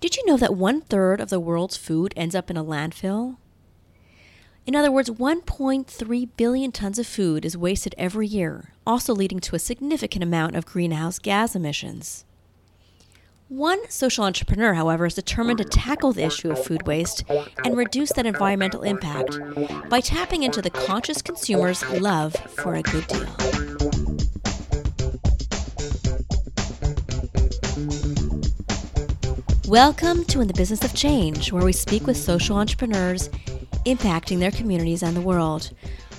Did 0.00 0.16
you 0.16 0.24
know 0.26 0.36
that 0.36 0.54
one 0.54 0.80
third 0.80 1.20
of 1.20 1.28
the 1.28 1.40
world's 1.40 1.76
food 1.76 2.14
ends 2.16 2.36
up 2.36 2.50
in 2.50 2.56
a 2.56 2.64
landfill? 2.64 3.36
In 4.64 4.76
other 4.76 4.92
words, 4.92 5.10
1.3 5.10 6.28
billion 6.36 6.70
tons 6.70 7.00
of 7.00 7.06
food 7.06 7.44
is 7.44 7.56
wasted 7.56 7.96
every 7.98 8.28
year, 8.28 8.74
also 8.86 9.12
leading 9.12 9.40
to 9.40 9.56
a 9.56 9.58
significant 9.58 10.22
amount 10.22 10.54
of 10.54 10.66
greenhouse 10.66 11.18
gas 11.18 11.56
emissions. 11.56 12.24
One 13.48 13.90
social 13.90 14.24
entrepreneur, 14.24 14.74
however, 14.74 15.06
is 15.06 15.14
determined 15.14 15.58
to 15.58 15.64
tackle 15.64 16.12
the 16.12 16.26
issue 16.26 16.50
of 16.52 16.62
food 16.62 16.86
waste 16.86 17.24
and 17.64 17.76
reduce 17.76 18.12
that 18.12 18.26
environmental 18.26 18.82
impact 18.82 19.38
by 19.88 20.00
tapping 20.00 20.44
into 20.44 20.62
the 20.62 20.70
conscious 20.70 21.22
consumer's 21.22 21.82
love 21.90 22.34
for 22.34 22.74
a 22.74 22.82
good 22.82 23.06
deal. 23.08 23.67
Welcome 29.68 30.24
to 30.24 30.40
In 30.40 30.48
the 30.48 30.54
Business 30.54 30.82
of 30.82 30.94
Change, 30.94 31.52
where 31.52 31.62
we 31.62 31.74
speak 31.74 32.06
with 32.06 32.16
social 32.16 32.56
entrepreneurs 32.56 33.28
impacting 33.84 34.38
their 34.38 34.50
communities 34.50 35.02
and 35.02 35.14
the 35.14 35.20
world. 35.20 35.72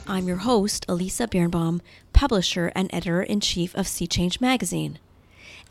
I'm 0.05 0.27
your 0.27 0.37
host, 0.37 0.85
Elisa 0.87 1.27
Birnbaum, 1.27 1.81
publisher 2.13 2.71
and 2.75 2.93
editor 2.93 3.23
in 3.23 3.39
chief 3.39 3.73
of 3.73 3.87
SEE 3.87 4.05
Change 4.05 4.39
magazine. 4.39 4.99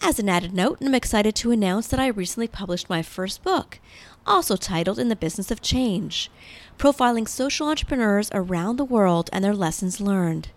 As 0.03 0.19
an 0.19 0.29
added 0.29 0.53
note, 0.53 0.79
I'm 0.81 0.93
excited 0.93 1.37
to 1.37 1.53
announce 1.53 1.87
that 1.87 2.01
I 2.01 2.09
recently 2.09 2.49
published 2.49 2.91
my 2.91 3.01
first 3.01 3.45
book, 3.45 3.79
also 4.27 4.57
titled 4.57 4.99
In 4.99 5.09
the 5.09 5.15
Business 5.15 5.53
of 5.53 5.63
Change, 5.63 6.33
profiling 6.79 7.29
social 7.29 7.69
entrepreneurs 7.69 8.29
around 8.35 8.79
the 8.79 8.85
world 8.85 9.31
and 9.33 9.45
their 9.45 9.55
lessons 9.55 10.01
learned. 10.01 10.49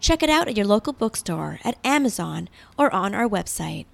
Check 0.00 0.20
it 0.20 0.30
out 0.30 0.48
at 0.48 0.56
your 0.56 0.66
local 0.66 0.92
bookstore, 0.92 1.60
at 1.62 1.78
Amazon, 1.84 2.48
or 2.76 2.92
on 2.92 3.14
our 3.14 3.28
website. 3.28 3.86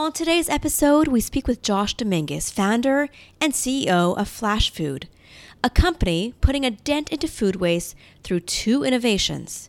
On 0.00 0.12
today's 0.12 0.48
episode, 0.48 1.08
we 1.08 1.20
speak 1.20 1.46
with 1.46 1.60
Josh 1.60 1.92
Domingues, 1.92 2.50
founder 2.50 3.10
and 3.38 3.52
CEO 3.52 4.16
of 4.16 4.28
Flash 4.28 4.70
Food, 4.70 5.10
a 5.62 5.68
company 5.68 6.32
putting 6.40 6.64
a 6.64 6.70
dent 6.70 7.10
into 7.10 7.28
food 7.28 7.56
waste 7.56 7.94
through 8.24 8.40
two 8.40 8.82
innovations 8.82 9.68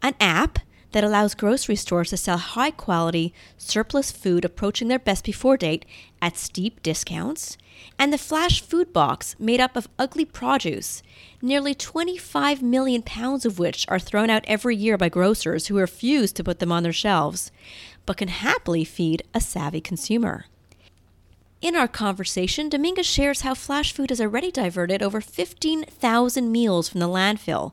an 0.00 0.14
app 0.20 0.60
that 0.92 1.04
allows 1.04 1.34
grocery 1.34 1.76
stores 1.76 2.10
to 2.10 2.16
sell 2.16 2.38
high 2.38 2.70
quality, 2.70 3.34
surplus 3.58 4.12
food 4.12 4.44
approaching 4.44 4.88
their 4.88 4.98
best 4.98 5.24
before 5.24 5.56
date 5.56 5.84
at 6.20 6.36
steep 6.36 6.82
discounts, 6.82 7.58
and 7.98 8.12
the 8.12 8.18
Flash 8.18 8.60
Food 8.60 8.92
Box 8.92 9.34
made 9.38 9.60
up 9.60 9.76
of 9.76 9.88
ugly 9.98 10.24
produce, 10.24 11.02
nearly 11.40 11.74
25 11.74 12.62
million 12.62 13.02
pounds 13.02 13.44
of 13.44 13.58
which 13.58 13.86
are 13.88 13.98
thrown 13.98 14.30
out 14.30 14.44
every 14.46 14.76
year 14.76 14.96
by 14.96 15.08
grocers 15.08 15.66
who 15.66 15.78
refuse 15.78 16.32
to 16.32 16.44
put 16.44 16.58
them 16.58 16.72
on 16.72 16.82
their 16.82 16.92
shelves, 16.92 17.50
but 18.06 18.16
can 18.16 18.28
happily 18.28 18.84
feed 18.84 19.22
a 19.34 19.40
savvy 19.40 19.80
consumer. 19.80 20.46
In 21.62 21.76
our 21.76 21.86
conversation, 21.86 22.68
Domingues 22.68 23.06
shares 23.06 23.42
how 23.42 23.54
Flash 23.54 23.92
Food 23.92 24.10
has 24.10 24.20
already 24.20 24.50
diverted 24.50 25.00
over 25.00 25.20
15,000 25.20 26.50
meals 26.50 26.88
from 26.88 26.98
the 26.98 27.06
landfill 27.06 27.72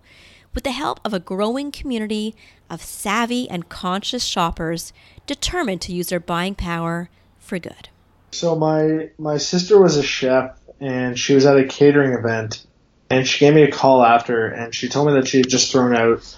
with 0.53 0.63
the 0.63 0.71
help 0.71 0.99
of 1.05 1.13
a 1.13 1.19
growing 1.19 1.71
community 1.71 2.35
of 2.69 2.81
savvy 2.81 3.49
and 3.49 3.69
conscious 3.69 4.23
shoppers 4.23 4.93
determined 5.25 5.81
to 5.81 5.93
use 5.93 6.09
their 6.09 6.19
buying 6.19 6.55
power 6.55 7.09
for 7.37 7.59
good. 7.59 7.89
So 8.31 8.55
my 8.55 9.09
my 9.17 9.37
sister 9.37 9.81
was 9.81 9.97
a 9.97 10.03
chef 10.03 10.57
and 10.79 11.17
she 11.17 11.33
was 11.33 11.45
at 11.45 11.57
a 11.57 11.65
catering 11.65 12.13
event 12.13 12.65
and 13.09 13.27
she 13.27 13.39
gave 13.39 13.53
me 13.53 13.63
a 13.63 13.71
call 13.71 14.03
after 14.03 14.47
and 14.47 14.73
she 14.73 14.87
told 14.87 15.07
me 15.07 15.13
that 15.13 15.27
she 15.27 15.37
had 15.37 15.49
just 15.49 15.71
thrown 15.71 15.95
out 15.95 16.37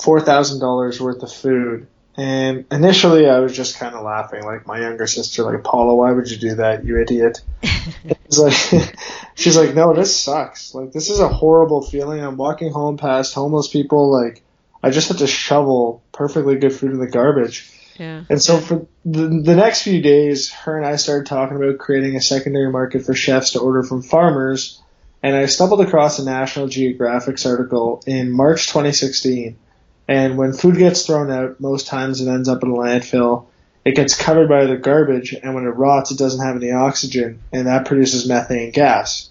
four 0.00 0.20
thousand 0.20 0.60
dollars 0.60 1.00
worth 1.00 1.22
of 1.22 1.32
food 1.32 1.86
and 2.16 2.66
initially 2.70 3.28
I 3.28 3.38
was 3.40 3.56
just 3.56 3.78
kind 3.78 3.94
of 3.94 4.02
laughing 4.02 4.44
like 4.44 4.66
my 4.66 4.80
younger 4.80 5.06
sister 5.06 5.42
like 5.44 5.64
Paula 5.64 5.94
why 5.94 6.12
would 6.12 6.30
you 6.30 6.36
do 6.36 6.56
that 6.56 6.84
you 6.84 7.00
idiot 7.00 7.40
it's 7.62 8.38
like 8.38 8.94
she's 9.34 9.56
like 9.56 9.74
no 9.74 9.94
this 9.94 10.18
sucks 10.18 10.74
like 10.74 10.92
this 10.92 11.08
is 11.08 11.20
a 11.20 11.28
horrible 11.28 11.82
feeling 11.82 12.22
I'm 12.22 12.36
walking 12.36 12.70
home 12.72 12.98
past 12.98 13.34
homeless 13.34 13.68
people 13.68 14.12
like 14.12 14.42
I 14.82 14.90
just 14.90 15.08
had 15.08 15.18
to 15.18 15.26
shovel 15.26 16.02
perfectly 16.12 16.56
good 16.56 16.72
food 16.72 16.90
in 16.90 16.98
the 16.98 17.06
garbage. 17.06 17.70
Yeah. 17.98 18.24
And 18.28 18.42
so 18.42 18.58
for 18.58 18.86
the, 19.04 19.28
the 19.28 19.54
next 19.54 19.82
few 19.82 20.02
days, 20.02 20.50
her 20.50 20.76
and 20.76 20.84
I 20.84 20.96
started 20.96 21.26
talking 21.26 21.56
about 21.56 21.78
creating 21.78 22.16
a 22.16 22.20
secondary 22.20 22.70
market 22.70 23.04
for 23.04 23.14
chefs 23.14 23.50
to 23.50 23.60
order 23.60 23.82
from 23.82 24.02
farmers. 24.02 24.80
And 25.22 25.36
I 25.36 25.46
stumbled 25.46 25.82
across 25.82 26.18
a 26.18 26.24
National 26.24 26.66
Geographic's 26.66 27.46
article 27.46 28.02
in 28.06 28.32
March 28.32 28.66
2016. 28.66 29.56
And 30.12 30.36
when 30.36 30.52
food 30.52 30.76
gets 30.76 31.06
thrown 31.06 31.30
out, 31.30 31.58
most 31.58 31.86
times 31.86 32.20
it 32.20 32.28
ends 32.28 32.46
up 32.46 32.62
in 32.62 32.70
a 32.70 32.74
landfill. 32.74 33.46
It 33.82 33.96
gets 33.96 34.14
covered 34.14 34.46
by 34.46 34.66
the 34.66 34.76
garbage, 34.76 35.32
and 35.32 35.54
when 35.54 35.64
it 35.64 35.70
rots, 35.70 36.10
it 36.10 36.18
doesn't 36.18 36.44
have 36.44 36.56
any 36.56 36.70
oxygen, 36.70 37.40
and 37.50 37.66
that 37.66 37.86
produces 37.86 38.28
methane 38.28 38.72
gas. 38.72 39.30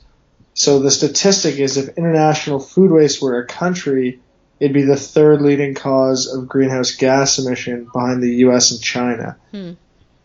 So 0.56 0.80
the 0.80 0.90
statistic 0.90 1.60
is 1.60 1.78
if 1.78 1.96
international 2.00 2.60
food 2.60 2.90
waste 2.90 3.22
were 3.22 3.38
a 3.38 3.46
country, 3.46 4.22
it'd 4.60 4.74
be 4.74 4.82
the 4.82 4.96
third 4.96 5.44
leading 5.44 5.76
cause 5.76 6.26
of 6.26 6.48
greenhouse 6.48 6.96
gas 6.96 7.38
emission 7.38 7.88
behind 7.94 8.24
the 8.24 8.38
U.S. 8.38 8.72
and 8.72 8.82
China. 8.82 9.38
Hmm. 9.52 9.74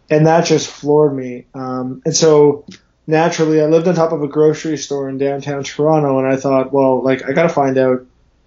And 0.08 0.26
that 0.26 0.46
just 0.46 0.70
floored 0.70 1.14
me. 1.14 1.44
Um, 1.52 2.00
and 2.06 2.16
so 2.16 2.64
naturally, 3.06 3.60
I 3.60 3.66
lived 3.66 3.88
on 3.88 3.94
top 3.94 4.12
of 4.12 4.22
a 4.22 4.28
grocery 4.28 4.78
store 4.78 5.10
in 5.10 5.18
downtown 5.18 5.64
Toronto, 5.64 6.18
and 6.18 6.26
I 6.26 6.36
thought, 6.36 6.72
well, 6.72 7.02
like 7.02 7.28
I 7.28 7.34
got 7.34 7.42
to 7.42 7.50
find 7.50 7.76
out 7.76 8.06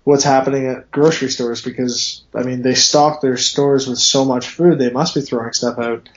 what's 0.09 0.23
happening 0.23 0.65
at 0.65 0.89
grocery 0.89 1.29
stores 1.29 1.61
because 1.61 2.23
I 2.33 2.41
mean 2.41 2.63
they 2.63 2.73
stock 2.73 3.21
their 3.21 3.37
stores 3.37 3.87
with 3.87 3.99
so 3.99 4.25
much 4.25 4.47
food, 4.47 4.79
they 4.79 4.89
must 4.89 5.13
be 5.13 5.21
throwing 5.21 5.53
stuff 5.53 5.77
out. 5.77 6.09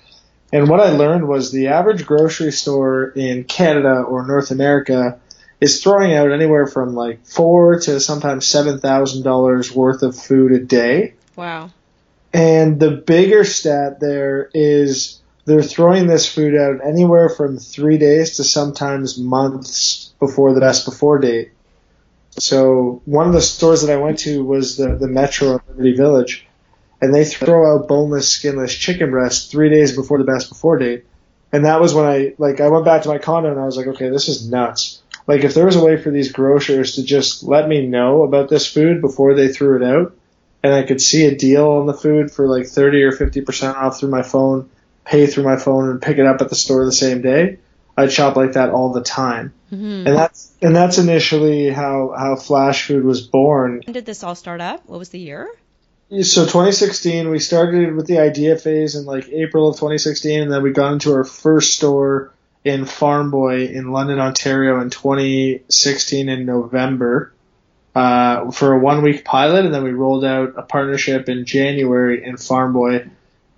And 0.50 0.70
what 0.70 0.80
I 0.80 0.90
learned 0.90 1.28
was 1.28 1.52
the 1.52 1.68
average 1.68 2.06
grocery 2.06 2.52
store 2.52 3.12
in 3.14 3.44
Canada 3.44 4.00
or 4.00 4.26
North 4.26 4.50
America 4.50 5.20
is 5.60 5.82
throwing 5.82 6.14
out 6.14 6.32
anywhere 6.32 6.66
from 6.66 6.94
like 6.94 7.26
four 7.26 7.80
to 7.80 8.00
sometimes 8.00 8.46
seven 8.46 8.80
thousand 8.80 9.24
dollars 9.24 9.70
worth 9.74 10.02
of 10.02 10.18
food 10.18 10.52
a 10.52 10.58
day. 10.58 11.12
Wow. 11.36 11.70
And 12.32 12.80
the 12.80 12.92
bigger 12.92 13.44
stat 13.44 14.00
there 14.00 14.48
is 14.54 15.20
they're 15.44 15.62
throwing 15.62 16.06
this 16.06 16.26
food 16.26 16.56
out 16.56 16.80
anywhere 16.82 17.28
from 17.28 17.58
three 17.58 17.98
days 17.98 18.36
to 18.36 18.44
sometimes 18.44 19.18
months 19.18 20.14
before 20.18 20.54
the 20.54 20.60
best 20.60 20.86
before 20.86 21.18
date. 21.18 21.52
So 22.38 23.02
one 23.04 23.26
of 23.26 23.32
the 23.32 23.40
stores 23.40 23.82
that 23.82 23.92
I 23.92 24.00
went 24.00 24.20
to 24.20 24.44
was 24.44 24.76
the, 24.76 24.96
the 24.96 25.08
Metro 25.08 25.60
Liberty 25.68 25.94
Village, 25.94 26.46
and 27.00 27.14
they 27.14 27.24
throw 27.24 27.74
out 27.74 27.88
boneless, 27.88 28.28
skinless 28.28 28.74
chicken 28.74 29.10
breasts 29.10 29.50
three 29.50 29.68
days 29.68 29.94
before 29.94 30.18
the 30.18 30.24
best 30.24 30.48
before 30.48 30.78
date. 30.78 31.04
And 31.52 31.66
that 31.66 31.80
was 31.80 31.92
when 31.92 32.06
I 32.06 32.34
like 32.38 32.60
I 32.60 32.68
went 32.68 32.86
back 32.86 33.02
to 33.02 33.08
my 33.08 33.18
condo 33.18 33.50
and 33.50 33.60
I 33.60 33.66
was 33.66 33.76
like, 33.76 33.88
okay, 33.88 34.08
this 34.08 34.28
is 34.28 34.48
nuts. 34.48 35.02
Like 35.26 35.44
if 35.44 35.54
there 35.54 35.66
was 35.66 35.76
a 35.76 35.84
way 35.84 35.96
for 35.96 36.10
these 36.10 36.32
grocers 36.32 36.94
to 36.94 37.04
just 37.04 37.42
let 37.42 37.68
me 37.68 37.86
know 37.86 38.22
about 38.22 38.48
this 38.48 38.66
food 38.66 39.00
before 39.00 39.34
they 39.34 39.48
threw 39.48 39.76
it 39.76 39.82
out, 39.82 40.16
and 40.62 40.72
I 40.72 40.84
could 40.84 41.00
see 41.00 41.26
a 41.26 41.36
deal 41.36 41.68
on 41.68 41.86
the 41.86 41.94
food 41.94 42.30
for 42.30 42.46
like 42.46 42.66
thirty 42.66 43.02
or 43.02 43.12
fifty 43.12 43.42
percent 43.42 43.76
off 43.76 44.00
through 44.00 44.10
my 44.10 44.22
phone, 44.22 44.70
pay 45.04 45.26
through 45.26 45.44
my 45.44 45.56
phone, 45.56 45.90
and 45.90 46.00
pick 46.00 46.18
it 46.18 46.26
up 46.26 46.40
at 46.40 46.48
the 46.48 46.54
store 46.54 46.84
the 46.84 46.92
same 46.92 47.20
day, 47.20 47.58
I'd 47.96 48.12
shop 48.12 48.36
like 48.36 48.52
that 48.52 48.70
all 48.70 48.92
the 48.92 49.02
time. 49.02 49.52
Mm-hmm. 49.72 50.06
And 50.06 50.16
that's 50.16 50.52
and 50.60 50.74
that's 50.74 50.98
initially 50.98 51.70
how 51.70 52.14
how 52.16 52.36
Flash 52.36 52.86
Food 52.86 53.04
was 53.04 53.20
born. 53.26 53.82
When 53.84 53.94
did 53.94 54.06
this 54.06 54.22
all 54.22 54.34
start 54.34 54.60
up? 54.60 54.82
What 54.86 54.98
was 54.98 55.10
the 55.10 55.18
year? 55.18 55.48
So 56.10 56.42
2016, 56.42 57.30
we 57.30 57.38
started 57.38 57.94
with 57.94 58.06
the 58.06 58.18
idea 58.18 58.58
phase 58.58 58.96
in 58.96 59.06
like 59.06 59.30
April 59.30 59.70
of 59.70 59.76
2016, 59.76 60.42
and 60.42 60.52
then 60.52 60.62
we 60.62 60.72
got 60.72 60.92
into 60.92 61.12
our 61.14 61.24
first 61.24 61.74
store 61.74 62.34
in 62.64 62.84
Farm 62.84 63.30
Boy 63.30 63.66
in 63.66 63.92
London, 63.92 64.20
Ontario 64.20 64.80
in 64.80 64.90
2016 64.90 66.28
in 66.28 66.44
November 66.44 67.32
uh, 67.94 68.50
for 68.50 68.72
a 68.72 68.78
one 68.78 69.02
week 69.02 69.24
pilot, 69.24 69.64
and 69.64 69.74
then 69.74 69.84
we 69.84 69.92
rolled 69.92 70.24
out 70.24 70.54
a 70.56 70.62
partnership 70.62 71.28
in 71.28 71.46
January 71.46 72.24
in 72.24 72.36
Farm 72.36 72.72
Boy 72.72 73.08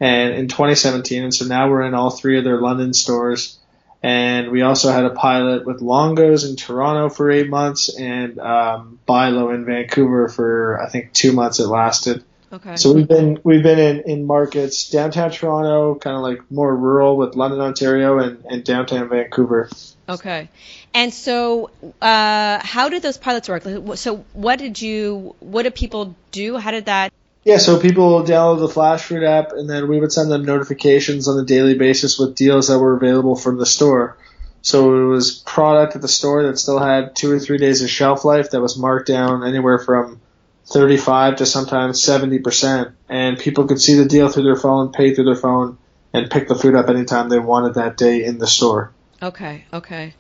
and 0.00 0.34
in 0.34 0.48
2017, 0.48 1.22
and 1.22 1.34
so 1.34 1.46
now 1.46 1.68
we're 1.68 1.82
in 1.82 1.94
all 1.94 2.10
three 2.10 2.38
of 2.38 2.44
their 2.44 2.60
London 2.60 2.92
stores. 2.92 3.58
And 4.04 4.50
we 4.50 4.60
also 4.60 4.93
had 4.93 5.06
a 5.06 5.11
pilot 5.14 5.64
with 5.64 5.81
Longo's 5.81 6.44
in 6.44 6.56
Toronto 6.56 7.08
for 7.08 7.31
eight 7.31 7.49
months 7.49 7.88
and 7.88 8.38
um, 8.38 8.99
Buy-Low 9.06 9.49
in 9.49 9.64
Vancouver 9.64 10.28
for 10.28 10.78
I 10.82 10.90
think 10.90 11.14
two 11.14 11.32
months 11.32 11.58
it 11.58 11.69
lasted. 11.69 12.23
Okay. 12.52 12.76
So 12.76 12.93
we've 12.93 13.08
been 13.08 13.40
we've 13.44 13.62
been 13.62 13.78
in, 13.78 14.00
in 14.02 14.26
markets 14.26 14.90
downtown 14.90 15.31
Toronto, 15.31 15.94
kind 15.94 16.17
of 16.17 16.23
like 16.23 16.50
more 16.50 16.76
rural 16.76 17.17
with 17.17 17.34
London, 17.34 17.62
Ontario, 17.62 18.19
and, 18.19 18.44
and 18.44 18.62
downtown 18.62 19.08
Vancouver. 19.08 19.70
Okay. 20.06 20.50
And 20.93 21.12
so, 21.12 21.70
uh, 22.02 22.61
how 22.62 22.90
did 22.90 23.02
those 23.02 23.17
pilots 23.17 23.49
work? 23.49 23.62
So, 23.96 24.26
what 24.34 24.58
did 24.58 24.82
you? 24.82 25.34
What 25.40 25.62
did 25.62 25.75
people 25.75 26.14
do? 26.31 26.58
How 26.58 26.73
did 26.73 26.84
that? 26.84 27.11
Yeah, 27.44 27.58
so 27.58 27.79
people 27.79 28.23
download 28.23 28.61
the 28.61 28.69
Flash 28.69 29.02
Food 29.02 29.23
app, 29.23 29.52
and 29.52 29.69
then 29.69 29.87
we 29.87 30.00
would 30.00 30.12
send 30.12 30.31
them 30.31 30.44
notifications 30.44 31.29
on 31.29 31.38
a 31.38 31.44
daily 31.44 31.75
basis 31.75 32.19
with 32.19 32.37
deals 32.37 32.69
that 32.69 32.79
were 32.79 32.96
available 32.96 33.37
from 33.37 33.58
the 33.58 33.67
store. 33.67 34.17
So 34.62 34.94
it 34.94 35.08
was 35.08 35.41
product 35.41 35.94
at 35.94 36.00
the 36.00 36.08
store 36.08 36.44
that 36.44 36.58
still 36.58 36.79
had 36.79 37.14
two 37.14 37.31
or 37.31 37.38
three 37.38 37.58
days 37.58 37.82
of 37.82 37.91
shelf 37.91 38.25
life 38.25 38.52
that 38.52 38.62
was 38.62 38.79
marked 38.79 39.08
down 39.08 39.44
anywhere 39.44 39.79
from 39.79 40.23
35 40.69 41.37
to 41.37 41.46
sometimes 41.46 42.00
70%. 42.00 42.94
And 43.11 43.38
people 43.38 43.67
could 43.67 43.79
see 43.79 43.94
the 43.94 44.06
deal 44.06 44.31
through 44.31 44.44
their 44.44 44.56
phone, 44.56 44.90
pay 44.90 45.14
through 45.14 45.26
their 45.26 45.37
phone, 45.37 45.76
and 46.14 46.31
pick 46.31 46.49
the 46.49 46.55
food 46.55 46.75
up 46.75 46.88
anytime 46.88 47.29
they 47.29 47.38
wanted 47.38 47.75
that 47.75 47.99
day 47.99 48.25
in 48.25 48.38
the 48.38 48.47
store. 48.47 48.90
Okay, 49.23 49.64
okay. 49.70 50.14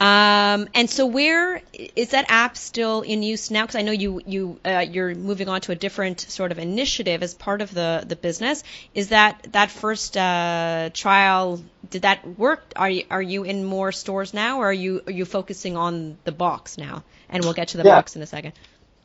Um, 0.00 0.68
and 0.72 0.88
so, 0.88 1.04
where 1.04 1.60
is 1.74 2.10
that 2.10 2.24
app 2.30 2.56
still 2.56 3.02
in 3.02 3.22
use 3.22 3.50
now? 3.50 3.64
Because 3.64 3.76
I 3.76 3.82
know 3.82 3.92
you 3.92 4.22
you 4.24 4.58
uh, 4.64 4.78
you're 4.78 5.14
moving 5.14 5.50
on 5.50 5.60
to 5.62 5.72
a 5.72 5.74
different 5.74 6.20
sort 6.20 6.52
of 6.52 6.58
initiative 6.58 7.22
as 7.22 7.34
part 7.34 7.60
of 7.60 7.74
the 7.74 8.02
the 8.08 8.16
business. 8.16 8.64
Is 8.94 9.10
that 9.10 9.48
that 9.52 9.70
first 9.70 10.16
uh, 10.16 10.88
trial? 10.94 11.62
Did 11.90 12.02
that 12.02 12.38
work? 12.38 12.62
Are 12.76 12.88
you 12.88 13.04
are 13.10 13.20
you 13.20 13.44
in 13.44 13.66
more 13.66 13.92
stores 13.92 14.32
now, 14.32 14.60
or 14.60 14.70
are 14.70 14.72
you 14.72 15.02
are 15.06 15.12
you 15.12 15.26
focusing 15.26 15.76
on 15.76 16.16
the 16.24 16.32
box 16.32 16.78
now? 16.78 17.04
And 17.28 17.44
we'll 17.44 17.52
get 17.52 17.68
to 17.68 17.76
the 17.76 17.84
yeah. 17.84 17.96
box 17.96 18.16
in 18.16 18.22
a 18.22 18.26
second. 18.26 18.54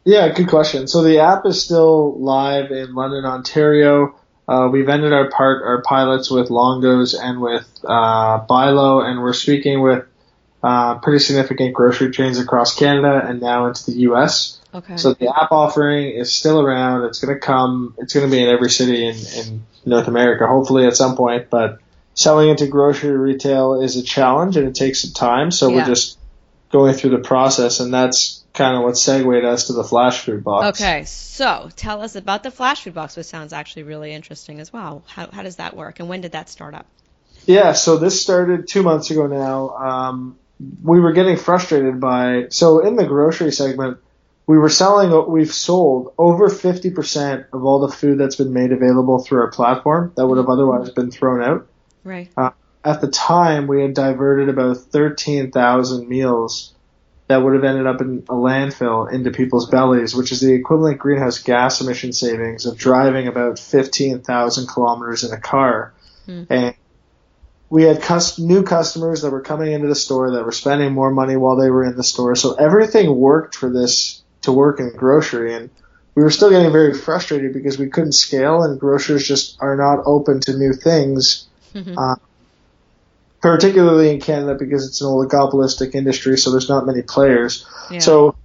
Yeah, 0.06 0.32
good 0.34 0.48
question. 0.48 0.88
So 0.88 1.04
the 1.04 1.20
app 1.20 1.46
is 1.46 1.62
still 1.62 2.18
live 2.20 2.72
in 2.72 2.96
London, 2.96 3.26
Ontario. 3.26 4.16
Uh, 4.48 4.70
we've 4.72 4.88
ended 4.88 5.12
our 5.12 5.30
part 5.30 5.62
our 5.64 5.82
pilots 5.82 6.32
with 6.32 6.50
Longo's 6.50 7.16
and 7.16 7.42
with 7.42 7.68
uh, 7.84 8.38
Buy-Low, 8.38 9.02
and 9.02 9.22
we're 9.22 9.34
speaking 9.34 9.82
with 9.82 10.06
uh, 10.64 11.00
pretty 11.00 11.20
significant 11.20 11.74
grocery 11.74 12.12
chains 12.12 12.40
across 12.40 12.76
Canada 12.76 13.22
and 13.26 13.42
now 13.42 13.68
into 13.68 13.86
the 13.92 13.98
U.S. 14.00 14.60
Okay. 14.74 14.98
So 14.98 15.14
the 15.14 15.30
app 15.30 15.52
offering 15.52 16.10
is 16.10 16.34
still 16.34 16.60
around. 16.60 17.06
It's 17.06 17.20
going 17.20 17.34
to 17.34 17.40
come. 17.40 17.96
It's 17.98 18.14
going 18.14 18.30
to 18.30 18.32
be 18.32 18.44
in 18.44 18.50
every 18.50 18.70
city 18.70 19.06
in, 19.06 19.16
in 19.16 19.66
North 19.86 20.08
America, 20.08 20.48
hopefully 20.48 20.86
at 20.86 20.96
some 20.96 21.16
point. 21.16 21.50
But 21.50 21.80
selling 22.14 22.50
into 22.50 22.68
grocery 22.68 23.16
retail 23.16 23.82
is 23.82 23.96
a 23.96 24.04
challenge 24.04 24.58
and 24.58 24.68
it 24.68 24.76
takes 24.76 25.02
some 25.02 25.12
time. 25.12 25.52
So 25.52 25.70
yeah. 25.70 25.76
we're 25.76 25.86
just 25.86 26.18
going 26.72 26.94
through 26.94 27.12
the 27.12 27.20
process, 27.20 27.80
and 27.80 27.94
that's 27.94 28.44
kind 28.54 28.76
of 28.76 28.84
what 28.84 28.98
segued 28.98 29.46
us 29.46 29.68
to 29.68 29.74
the 29.74 29.84
flash 29.84 30.22
food 30.22 30.44
box. 30.44 30.82
Okay, 30.82 31.04
so 31.06 31.70
tell 31.76 32.02
us 32.02 32.16
about 32.16 32.44
the 32.44 32.52
flash 32.52 32.84
food 32.84 32.94
box, 32.94 33.16
which 33.16 33.28
sounds 33.28 33.54
actually 33.54 33.84
really 33.84 34.14
interesting 34.14 34.60
as 34.60 34.74
well. 34.74 35.04
How, 35.08 35.30
how 35.32 35.44
does 35.44 35.58
that 35.58 35.76
work, 35.76 36.00
and 36.00 36.10
when 36.10 36.22
did 36.22 36.34
that 36.34 36.50
start 36.50 36.74
up? 36.74 36.86
Yeah, 37.46 37.74
so 37.74 37.98
this 37.98 38.22
started 38.22 38.68
two 38.68 38.82
months 38.82 39.12
ago 39.12 39.28
now. 39.28 39.70
Um, 39.70 40.40
we 40.84 41.00
were 41.00 41.14
getting 41.14 41.38
frustrated 41.38 42.00
by 42.00 42.48
so 42.50 42.80
in 42.80 42.96
the 42.96 43.06
grocery 43.06 43.52
segment 43.52 43.98
we 44.48 44.58
were 44.58 44.70
selling 44.70 45.32
we've 45.32 45.54
sold 45.54 46.14
over 46.18 46.50
50% 46.50 47.48
of 47.52 47.66
all 47.66 47.80
the 47.80 47.94
food 47.94 48.20
that's 48.20 48.36
been 48.36 48.54
made 48.54 48.72
available 48.72 49.20
through 49.20 49.42
our 49.42 49.52
platform 49.52 50.14
that 50.16 50.28
would 50.28 50.38
have 50.38 50.50
otherwise 50.50 50.90
been 50.92 51.10
thrown 51.10 51.42
out. 51.42 51.68
Right. 52.04 52.30
Uh, 52.38 52.52
at 52.84 53.02
the 53.02 53.08
time 53.08 53.68
we 53.68 53.82
had 53.82 53.96
diverted 53.96 54.50
about 54.50 54.78
13,000 54.78 56.08
meals 56.08 56.74
that 57.28 57.38
would 57.38 57.56
have 57.56 57.64
ended 57.64 57.88
up 57.88 58.02
in 58.02 58.20
a 58.30 58.34
landfill 58.34 59.12
into 59.12 59.32
people's 59.32 59.68
bellies 59.68 60.16
which 60.16 60.32
is 60.32 60.42
the 60.42 60.54
equivalent 60.54 61.00
greenhouse 61.00 61.40
gas 61.40 61.82
emission 61.82 62.14
savings 62.14 62.68
of 62.68 62.78
driving 62.78 63.28
about 63.28 63.58
15,000 63.58 64.68
kilometers 64.68 65.24
in 65.24 65.34
a 65.34 65.40
car. 65.40 65.94
Mm. 66.28 66.48
and 66.50 66.76
we 67.70 67.84
had 67.84 68.02
cus- 68.02 68.40
new 68.40 68.64
customers 68.64 69.22
that 69.22 69.32
were 69.32 69.42
coming 69.42 69.72
into 69.72 69.88
the 69.88 69.96
store 69.96 70.32
that 70.32 70.46
were 70.46 70.52
spending 70.52 70.94
more 70.94 71.12
money 71.12 71.36
while 71.36 71.56
they 71.56 71.70
were 71.70 71.84
in 71.84 71.96
the 71.96 72.04
store. 72.04 72.36
So 72.36 72.54
everything 72.54 73.16
worked 73.16 73.56
for 73.56 73.70
this 73.70 74.22
to 74.42 74.52
work 74.52 74.80
in 74.80 74.96
grocery. 74.96 75.56
And 75.56 75.70
we 76.14 76.24
were 76.24 76.32
still 76.32 76.50
getting 76.50 76.72
very 76.72 76.94
frustrated 76.94 77.54
because 77.54 77.78
we 77.78 77.90
couldn't 77.90 78.14
scale 78.14 78.62
and 78.64 78.80
grocers 78.80 79.28
just 79.28 79.58
are 79.60 79.76
not 79.76 80.04
open 80.06 80.40
to 80.42 80.58
new 80.58 80.74
things. 80.74 81.48
Mm-hmm. 81.74 81.98
Uh, 81.98 82.16
particularly 83.42 84.10
in 84.10 84.20
Canada 84.20 84.56
because 84.56 84.88
it's 84.88 85.02
an 85.02 85.08
oligopolistic 85.08 85.94
industry, 85.94 86.36
so 86.36 86.50
there's 86.50 86.68
not 86.68 86.88
many 86.88 87.04
players. 87.04 87.68
Yeah. 87.92 88.00
So 88.00 88.36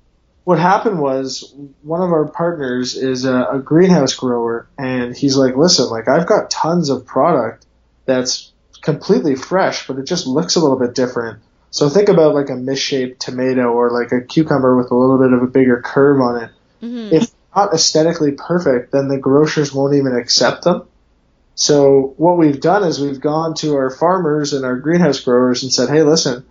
what 0.45 0.59
happened 0.59 1.01
was 1.01 1.55
one 1.83 2.03
of 2.03 2.13
our 2.13 2.27
partners 2.27 2.97
is 2.97 3.25
a, 3.25 3.45
a 3.53 3.59
greenhouse 3.61 4.15
grower, 4.15 4.69
and 4.77 5.17
he's 5.17 5.37
like, 5.37 5.57
"Listen, 5.57 5.89
like 5.89 6.07
I've 6.07 6.27
got 6.27 6.51
tons 6.51 6.91
of 6.91 7.07
product 7.07 7.65
that's 8.05 8.50
completely 8.83 9.37
fresh, 9.37 9.87
but 9.87 9.99
it 9.99 10.07
just 10.07 10.27
looks 10.27 10.57
a 10.57 10.61
little 10.61 10.79
bit 10.79 10.95
different. 10.95 11.41
So 11.71 11.89
think 11.89 12.09
about 12.09 12.35
like 12.35 12.51
a 12.51 12.57
misshaped 12.57 13.21
tomato 13.21 13.71
or 13.71 13.91
like 13.91 14.13
a 14.13 14.21
cucumber 14.21 14.77
with 14.77 14.91
a 14.91 14.95
little 14.95 15.19
bit 15.19 15.33
of 15.33 15.43
a 15.43 15.47
bigger 15.47 15.81
curve 15.81 16.21
on 16.21 16.43
it. 16.45 16.51
Mm-hmm. 16.83 17.15
If 17.15 17.31
not 17.55 17.73
aesthetically 17.73 18.33
perfect, 18.33 18.93
then 18.93 19.09
the 19.09 19.19
grocers 19.19 19.73
won't 19.73 19.95
even 19.95 20.17
accept 20.17 20.65
them. 20.65 20.87
So 21.55 22.15
what 22.17 22.39
we've 22.39 22.61
done 22.61 22.85
is 22.85 23.01
we've 23.01 23.21
gone 23.21 23.55
to 23.57 23.75
our 23.77 23.91
farmers 23.91 24.53
and 24.53 24.65
our 24.65 24.77
greenhouse 24.77 25.21
growers 25.21 25.63
and 25.63 25.73
said, 25.73 25.91
hey, 25.91 26.03
listen, 26.03 26.45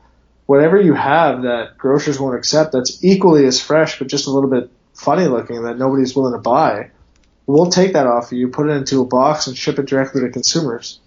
whatever 0.45 0.79
you 0.79 0.93
have 0.93 1.43
that 1.43 1.77
grocers 1.77 2.19
won't 2.19 2.37
accept 2.37 2.73
that's 2.73 3.03
equally 3.03 3.45
as 3.45 3.61
fresh 3.61 3.99
but 3.99 4.07
just 4.07 4.27
a 4.27 4.31
little 4.31 4.49
bit 4.49 4.69
funny 4.93 5.25
looking 5.25 5.63
that 5.63 5.77
nobody's 5.77 6.15
willing 6.15 6.33
to 6.33 6.39
buy, 6.39 6.91
we'll 7.47 7.71
take 7.71 7.93
that 7.93 8.07
off 8.07 8.31
of 8.31 8.37
you, 8.37 8.49
put 8.49 8.69
it 8.69 8.73
into 8.73 9.01
a 9.01 9.05
box, 9.05 9.47
and 9.47 9.57
ship 9.57 9.79
it 9.79 9.85
directly 9.85 10.21
to 10.21 10.29
consumers 10.29 10.99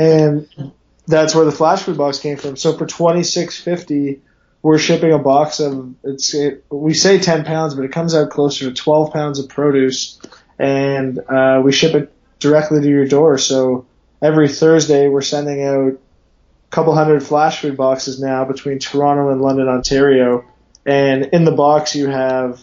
and 0.00 0.72
that's 1.06 1.34
where 1.34 1.44
the 1.44 1.52
flash 1.52 1.82
food 1.82 1.98
box 1.98 2.18
came 2.20 2.38
from. 2.38 2.56
So 2.56 2.76
for 2.76 2.86
twenty 2.86 3.22
six 3.22 3.60
fifty, 3.60 4.22
we're 4.62 4.78
shipping 4.78 5.12
a 5.12 5.18
box 5.18 5.60
of 5.60 5.94
it's 6.02 6.34
it, 6.34 6.64
we 6.70 6.94
say 6.94 7.18
ten 7.18 7.44
pounds, 7.44 7.74
but 7.74 7.84
it 7.84 7.92
comes 7.92 8.14
out 8.14 8.30
closer 8.30 8.68
to 8.70 8.74
twelve 8.74 9.12
pounds 9.12 9.38
of 9.38 9.48
produce, 9.48 10.18
and 10.58 11.18
uh, 11.18 11.60
we 11.62 11.72
ship 11.72 11.94
it 11.94 12.12
directly 12.38 12.80
to 12.80 12.88
your 12.88 13.06
door. 13.06 13.36
So 13.38 13.86
every 14.22 14.48
Thursday, 14.48 15.08
we're 15.08 15.20
sending 15.20 15.62
out 15.62 15.92
a 15.92 16.70
couple 16.70 16.94
hundred 16.94 17.22
flash 17.22 17.60
food 17.60 17.76
boxes 17.76 18.20
now 18.20 18.46
between 18.46 18.78
Toronto 18.78 19.30
and 19.30 19.42
London, 19.42 19.68
Ontario, 19.68 20.44
and 20.86 21.26
in 21.26 21.44
the 21.44 21.52
box 21.52 21.94
you 21.94 22.08
have 22.08 22.60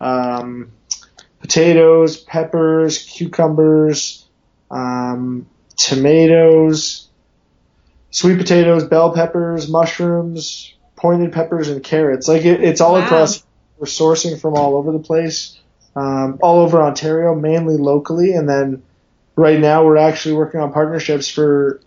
um, 0.00 0.72
potatoes, 1.40 2.16
peppers, 2.16 2.98
cucumbers. 2.98 4.26
Um, 4.70 5.46
tomatoes, 5.80 7.08
sweet 8.10 8.36
potatoes, 8.36 8.84
bell 8.84 9.14
peppers, 9.14 9.68
mushrooms, 9.68 10.74
pointed 10.94 11.32
peppers, 11.32 11.68
and 11.68 11.82
carrots. 11.82 12.28
Like 12.28 12.44
it, 12.44 12.62
it's 12.62 12.80
all 12.80 12.94
wow. 12.94 13.04
across. 13.04 13.42
We're 13.78 13.86
sourcing 13.86 14.38
from 14.38 14.54
all 14.54 14.76
over 14.76 14.92
the 14.92 14.98
place, 14.98 15.58
um, 15.96 16.38
all 16.42 16.60
over 16.60 16.82
Ontario, 16.82 17.34
mainly 17.34 17.78
locally, 17.78 18.32
and 18.34 18.46
then 18.46 18.82
right 19.36 19.58
now 19.58 19.84
we're 19.84 19.96
actually 19.96 20.34
working 20.34 20.60
on 20.60 20.72
partnerships 20.72 21.28
for. 21.28 21.80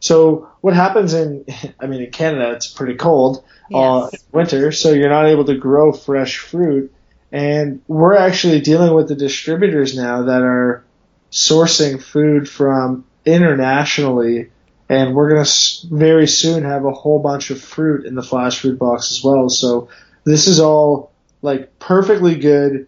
So 0.00 0.50
what 0.60 0.74
happens 0.74 1.14
in, 1.14 1.46
I 1.80 1.86
mean, 1.86 2.02
in 2.02 2.10
Canada 2.10 2.50
it's 2.50 2.66
pretty 2.66 2.96
cold 2.96 3.44
uh, 3.72 4.08
yes. 4.10 4.14
uh, 4.14 4.26
winter, 4.32 4.72
so 4.72 4.92
you're 4.92 5.08
not 5.08 5.26
able 5.26 5.44
to 5.44 5.56
grow 5.56 5.92
fresh 5.92 6.38
fruit, 6.38 6.92
and 7.30 7.80
we're 7.86 8.16
actually 8.16 8.60
dealing 8.60 8.92
with 8.92 9.06
the 9.06 9.14
distributors 9.14 9.96
now 9.96 10.24
that 10.24 10.42
are 10.42 10.84
sourcing 11.30 12.02
food 12.02 12.48
from 12.48 13.04
internationally, 13.26 14.50
and 14.88 15.14
we're 15.14 15.28
going 15.28 15.44
to 15.44 15.86
very 15.90 16.28
soon 16.28 16.62
have 16.62 16.84
a 16.84 16.92
whole 16.92 17.18
bunch 17.18 17.50
of 17.50 17.60
fruit 17.60 18.06
in 18.06 18.14
the 18.14 18.22
flash 18.22 18.60
food 18.60 18.78
box 18.78 19.10
as 19.10 19.22
well. 19.22 19.50
So 19.50 19.88
this 20.24 20.46
is 20.46 20.60
all 20.60 21.12
like 21.42 21.78
perfectly 21.78 22.36
good, 22.36 22.86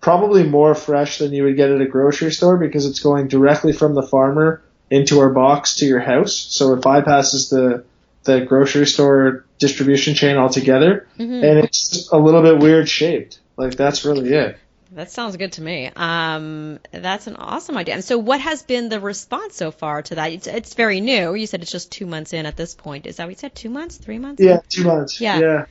probably 0.00 0.42
more 0.42 0.74
fresh 0.74 1.18
than 1.18 1.32
you 1.32 1.44
would 1.44 1.56
get 1.56 1.70
at 1.70 1.80
a 1.80 1.86
grocery 1.86 2.32
store 2.32 2.58
because 2.58 2.84
it's 2.84 3.00
going 3.00 3.28
directly 3.28 3.72
from 3.72 3.94
the 3.94 4.02
farmer 4.02 4.62
into 4.90 5.20
our 5.20 5.30
box 5.30 5.76
to 5.76 5.86
your 5.86 6.00
house. 6.00 6.34
So 6.34 6.74
it 6.74 6.80
bypasses 6.80 7.50
the 7.50 7.84
the 8.24 8.44
grocery 8.44 8.86
store 8.86 9.46
distribution 9.58 10.14
chain 10.14 10.36
altogether, 10.36 11.06
mm-hmm. 11.18 11.44
and 11.44 11.58
it's 11.64 12.10
a 12.12 12.18
little 12.18 12.42
bit 12.42 12.58
weird 12.58 12.88
shaped. 12.88 13.40
Like 13.56 13.76
that's 13.76 14.04
really 14.04 14.32
it. 14.32 14.58
That 14.92 15.10
sounds 15.10 15.36
good 15.36 15.52
to 15.52 15.62
me. 15.62 15.90
Um, 15.94 16.78
that's 16.90 17.26
an 17.26 17.36
awesome 17.36 17.76
idea. 17.76 17.94
And 17.94 18.04
so, 18.04 18.16
what 18.16 18.40
has 18.40 18.62
been 18.62 18.88
the 18.88 19.00
response 19.00 19.54
so 19.54 19.70
far 19.70 20.00
to 20.02 20.14
that? 20.14 20.32
It's, 20.32 20.46
it's 20.46 20.74
very 20.74 21.00
new. 21.00 21.34
You 21.34 21.46
said 21.46 21.60
it's 21.60 21.70
just 21.70 21.92
two 21.92 22.06
months 22.06 22.32
in 22.32 22.46
at 22.46 22.56
this 22.56 22.74
point. 22.74 23.06
Is 23.06 23.16
that 23.16 23.24
what 23.24 23.30
you 23.30 23.36
said? 23.36 23.54
Two 23.54 23.68
months? 23.68 23.98
Three 23.98 24.18
months? 24.18 24.42
Yeah, 24.42 24.60
two 24.68 24.84
months. 24.84 25.20
Yeah. 25.20 25.40
yeah. 25.40 25.66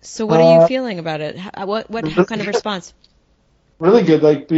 So, 0.00 0.26
what 0.26 0.40
are 0.40 0.54
you 0.54 0.60
uh, 0.62 0.66
feeling 0.66 0.98
about 0.98 1.20
it? 1.20 1.38
What 1.56 1.90
what 1.90 2.08
how 2.08 2.24
kind 2.24 2.40
of 2.40 2.48
response? 2.48 2.92
Really 3.78 4.02
good. 4.02 4.22
Like 4.22 4.50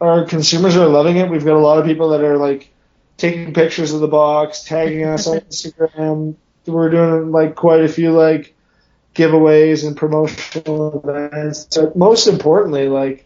our 0.00 0.24
consumers 0.24 0.76
are 0.76 0.88
loving 0.88 1.16
it. 1.16 1.30
We've 1.30 1.44
got 1.44 1.56
a 1.56 1.60
lot 1.60 1.78
of 1.78 1.86
people 1.86 2.10
that 2.10 2.22
are 2.22 2.36
like 2.36 2.72
taking 3.16 3.54
pictures 3.54 3.92
of 3.92 4.00
the 4.00 4.08
box, 4.08 4.64
tagging 4.64 5.04
us 5.04 5.26
on 5.26 5.38
Instagram. 5.50 6.34
We're 6.66 6.90
doing 6.90 7.30
like 7.30 7.54
quite 7.54 7.82
a 7.82 7.88
few 7.88 8.10
like 8.10 8.54
giveaways 9.14 9.86
and 9.86 9.96
promotional 9.96 11.00
events. 11.04 11.68
So 11.70 11.92
most 11.94 12.26
importantly, 12.26 12.88
like 12.88 13.25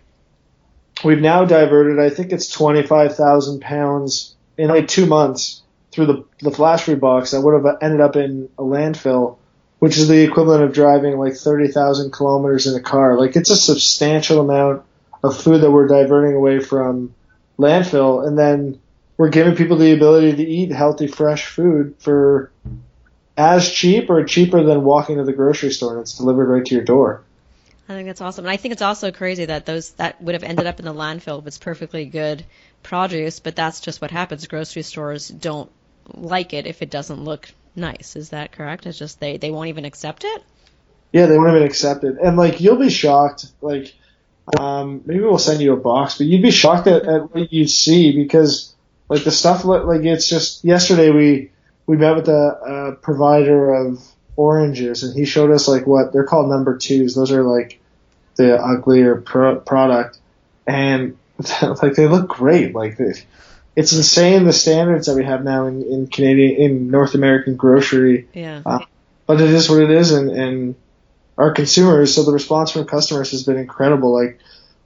we've 1.04 1.21
now 1.21 1.45
diverted, 1.45 1.99
I 1.99 2.11
think 2.11 2.33
it's 2.33 2.49
25,000 2.49 3.61
pounds 3.61 4.35
in 4.57 4.69
like 4.69 4.88
two 4.88 5.07
months 5.07 5.62
through 5.90 6.07
the, 6.07 6.25
the 6.40 6.50
flash 6.50 6.83
food 6.83 7.00
box 7.00 7.33
that 7.33 7.40
would 7.40 7.54
have 7.54 7.78
ended 7.83 8.00
up 8.00 8.16
in 8.16 8.49
a 8.59 8.62
landfill, 8.62 9.38
which 9.78 9.99
is 9.99 10.09
the 10.09 10.23
equivalent 10.23 10.62
of 10.62 10.73
driving 10.73 11.19
like 11.19 11.35
30,000 11.35 12.12
kilometers 12.12 12.66
in 12.66 12.75
a 12.75 12.83
car. 12.83 13.19
Like 13.19 13.37
it's 13.37 13.50
a 13.50 13.57
substantial 13.57 14.40
amount 14.40 14.85
of 15.23 15.40
food 15.40 15.62
that 15.62 15.71
we're 15.71 15.87
diverting 15.87 16.35
away 16.35 16.61
from 16.61 17.14
landfill. 17.59 18.26
And 18.26 18.38
then 18.38 18.80
we're 19.16 19.30
giving 19.30 19.57
people 19.57 19.76
the 19.76 19.92
ability 19.92 20.37
to 20.37 20.42
eat 20.42 20.71
healthy, 20.71 21.07
fresh 21.07 21.47
food 21.47 21.95
for 21.99 22.50
as 23.37 23.71
cheap 23.71 24.11
or 24.11 24.25
cheaper 24.25 24.62
than 24.62 24.85
walking 24.85 25.16
to 25.16 25.25
the 25.25 25.33
grocery 25.33 25.71
store 25.71 25.92
and 25.92 26.02
it's 26.02 26.16
delivered 26.16 26.49
right 26.49 26.64
to 26.64 26.75
your 26.75 26.85
door. 26.85 27.23
I 27.90 27.94
think 27.94 28.06
that's 28.06 28.20
awesome. 28.20 28.44
And 28.44 28.52
I 28.52 28.56
think 28.56 28.70
it's 28.70 28.82
also 28.82 29.11
crazy 29.11 29.47
that 29.47 29.66
those 29.66 29.90
that 29.94 30.23
would 30.23 30.37
have 30.37 30.44
ended 30.44 30.68
up 30.68 30.78
in 30.78 30.85
the 30.85 30.94
landfill 30.94 31.40
if 31.40 31.47
it's 31.49 31.59
perfectly 31.59 32.04
good 32.04 32.44
produce, 32.85 33.40
but 33.40 33.56
that's 33.56 33.80
just 33.80 34.00
what 34.00 34.12
happens. 34.12 34.47
Grocery 34.47 34.82
stores 34.82 35.26
don't 35.26 35.68
like 36.14 36.54
it 36.54 36.66
if 36.66 36.82
it 36.82 36.90
doesn't 36.90 37.25
look 37.25 37.49
nice. 37.75 38.14
Is 38.14 38.30
that 38.30 38.52
correct? 38.52 38.87
It's 38.87 38.97
just 38.97 39.18
they 39.18 39.38
they 39.38 39.50
won't 39.50 39.70
even 39.70 39.85
accept 39.85 40.23
it. 40.23 40.44
Yeah, 41.11 41.26
they 41.26 41.37
won't 41.37 41.50
even 41.50 41.64
accept 41.64 42.04
it, 42.04 42.16
and 42.23 42.37
like 42.37 42.61
you'll 42.61 42.76
be 42.76 42.90
shocked. 42.90 43.47
Like, 43.61 43.92
um, 44.56 45.02
maybe 45.04 45.23
we'll 45.23 45.38
send 45.38 45.61
you 45.61 45.73
a 45.73 45.76
box, 45.76 46.16
but 46.16 46.28
you'd 46.28 46.42
be 46.42 46.52
shocked 46.52 46.87
at, 46.87 47.02
at 47.02 47.35
what 47.35 47.52
you 47.52 47.66
see 47.66 48.12
because 48.14 48.73
like 49.09 49.25
the 49.25 49.32
stuff 49.32 49.64
like 49.64 50.04
it's 50.04 50.28
just 50.28 50.64
yesterday 50.64 51.11
we 51.11 51.50
we 51.87 51.97
met 51.97 52.14
with 52.14 52.28
a, 52.28 52.92
a 52.92 52.92
provider 53.02 53.75
of 53.75 54.00
oranges 54.37 55.02
and 55.02 55.12
he 55.12 55.25
showed 55.25 55.50
us 55.50 55.66
like 55.66 55.88
what 55.88 56.12
they're 56.12 56.23
called 56.23 56.49
number 56.49 56.78
twos. 56.78 57.16
Those 57.16 57.32
are 57.32 57.42
like 57.42 57.79
the 58.40 58.56
uglier 58.56 59.20
pro- 59.20 59.61
product, 59.61 60.18
and 60.66 61.18
like 61.82 61.94
they 61.94 62.06
look 62.06 62.28
great. 62.28 62.75
Like 62.75 62.99
it's 63.76 63.92
insane 63.92 64.44
the 64.44 64.52
standards 64.52 65.06
that 65.06 65.14
we 65.14 65.25
have 65.25 65.44
now 65.44 65.66
in, 65.66 65.82
in 65.82 66.06
Canadian 66.06 66.61
in 66.61 66.90
North 66.90 67.14
American 67.14 67.56
grocery. 67.56 68.28
Yeah. 68.32 68.62
Uh, 68.64 68.80
but 69.26 69.40
it 69.40 69.50
is 69.50 69.68
what 69.68 69.82
it 69.82 69.90
is, 69.90 70.12
and 70.12 70.30
and 70.30 70.75
our 71.37 71.52
consumers. 71.52 72.14
So 72.14 72.25
the 72.25 72.32
response 72.32 72.70
from 72.70 72.87
customers 72.87 73.30
has 73.32 73.44
been 73.44 73.59
incredible. 73.59 74.12
Like 74.12 74.38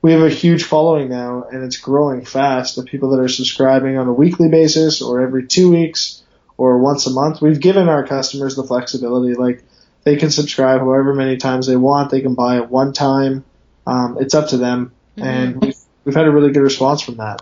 we 0.02 0.12
have 0.12 0.22
a 0.22 0.28
huge 0.28 0.64
following 0.64 1.08
now, 1.08 1.44
and 1.50 1.62
it's 1.62 1.78
growing 1.78 2.24
fast. 2.24 2.76
The 2.76 2.82
people 2.82 3.10
that 3.10 3.20
are 3.20 3.28
subscribing 3.28 3.96
on 3.96 4.08
a 4.08 4.12
weekly 4.12 4.48
basis 4.48 5.00
or 5.00 5.22
every 5.22 5.46
two 5.46 5.70
weeks 5.70 6.22
or 6.56 6.78
once 6.78 7.06
a 7.06 7.10
month, 7.10 7.40
we've 7.40 7.60
given 7.60 7.88
our 7.88 8.06
customers 8.06 8.56
the 8.56 8.64
flexibility. 8.64 9.34
Like 9.34 9.64
they 10.04 10.16
can 10.16 10.30
subscribe 10.30 10.80
however 10.80 11.14
many 11.14 11.36
times 11.36 11.66
they 11.66 11.76
want. 11.76 12.10
They 12.10 12.20
can 12.20 12.34
buy 12.34 12.58
it 12.58 12.70
one 12.70 12.92
time. 12.92 13.44
Um, 13.86 14.18
it's 14.20 14.34
up 14.34 14.48
to 14.48 14.56
them, 14.56 14.92
mm-hmm. 15.16 15.28
and 15.28 15.60
we've, 15.60 15.76
we've 16.04 16.14
had 16.14 16.26
a 16.26 16.30
really 16.30 16.52
good 16.52 16.62
response 16.62 17.02
from 17.02 17.16
that. 17.16 17.40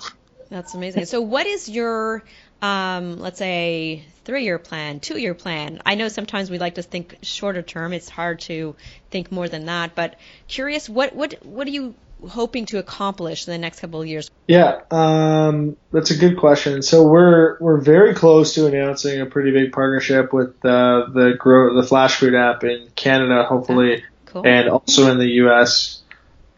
That's 0.48 0.74
amazing. 0.74 1.06
So, 1.06 1.20
what 1.20 1.46
is 1.46 1.68
your, 1.68 2.22
um, 2.60 3.18
let's 3.18 3.38
say, 3.38 4.04
three-year 4.24 4.58
plan, 4.58 5.00
two-year 5.00 5.34
plan? 5.34 5.80
I 5.86 5.94
know 5.94 6.08
sometimes 6.08 6.50
we 6.50 6.58
like 6.58 6.74
to 6.76 6.82
think 6.82 7.18
shorter 7.22 7.62
term. 7.62 7.92
It's 7.92 8.08
hard 8.08 8.40
to 8.40 8.76
think 9.10 9.32
more 9.32 9.48
than 9.48 9.66
that. 9.66 9.94
But 9.94 10.18
curious, 10.48 10.88
what 10.88 11.14
what 11.14 11.44
what 11.44 11.66
are 11.66 11.70
you 11.70 11.94
hoping 12.28 12.66
to 12.66 12.78
accomplish 12.78 13.46
in 13.46 13.52
the 13.52 13.58
next 13.58 13.80
couple 13.80 14.00
of 14.00 14.06
years? 14.06 14.30
Yeah, 14.46 14.80
um, 14.90 15.76
that's 15.92 16.10
a 16.10 16.16
good 16.16 16.38
question. 16.38 16.82
So 16.82 17.06
we're 17.06 17.58
we're 17.60 17.80
very 17.80 18.14
close 18.14 18.54
to 18.54 18.66
announcing 18.66 19.20
a 19.20 19.26
pretty 19.26 19.52
big 19.52 19.72
partnership 19.72 20.32
with 20.32 20.50
uh, 20.64 21.06
the 21.12 21.34
grow 21.38 21.80
the 21.80 21.86
Flash 21.86 22.16
Food 22.16 22.34
app 22.34 22.64
in 22.64 22.88
Canada, 22.96 23.44
hopefully, 23.44 24.04
cool. 24.26 24.46
and 24.46 24.68
also 24.68 25.10
in 25.10 25.18
the 25.18 25.28
U.S. 25.28 26.02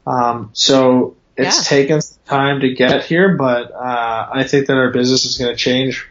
Um, 0.07 0.51
so 0.53 1.17
it's 1.37 1.59
yeah. 1.59 1.77
taken 1.79 2.01
some 2.03 2.19
time 2.27 2.61
to 2.61 2.73
get 2.75 3.05
here, 3.05 3.37
but 3.37 3.73
uh, 3.73 4.29
I 4.33 4.45
think 4.45 4.67
that 4.67 4.77
our 4.77 4.91
business 4.91 5.25
is 5.25 5.39
going 5.39 5.51
to 5.51 5.57
change 5.57 6.09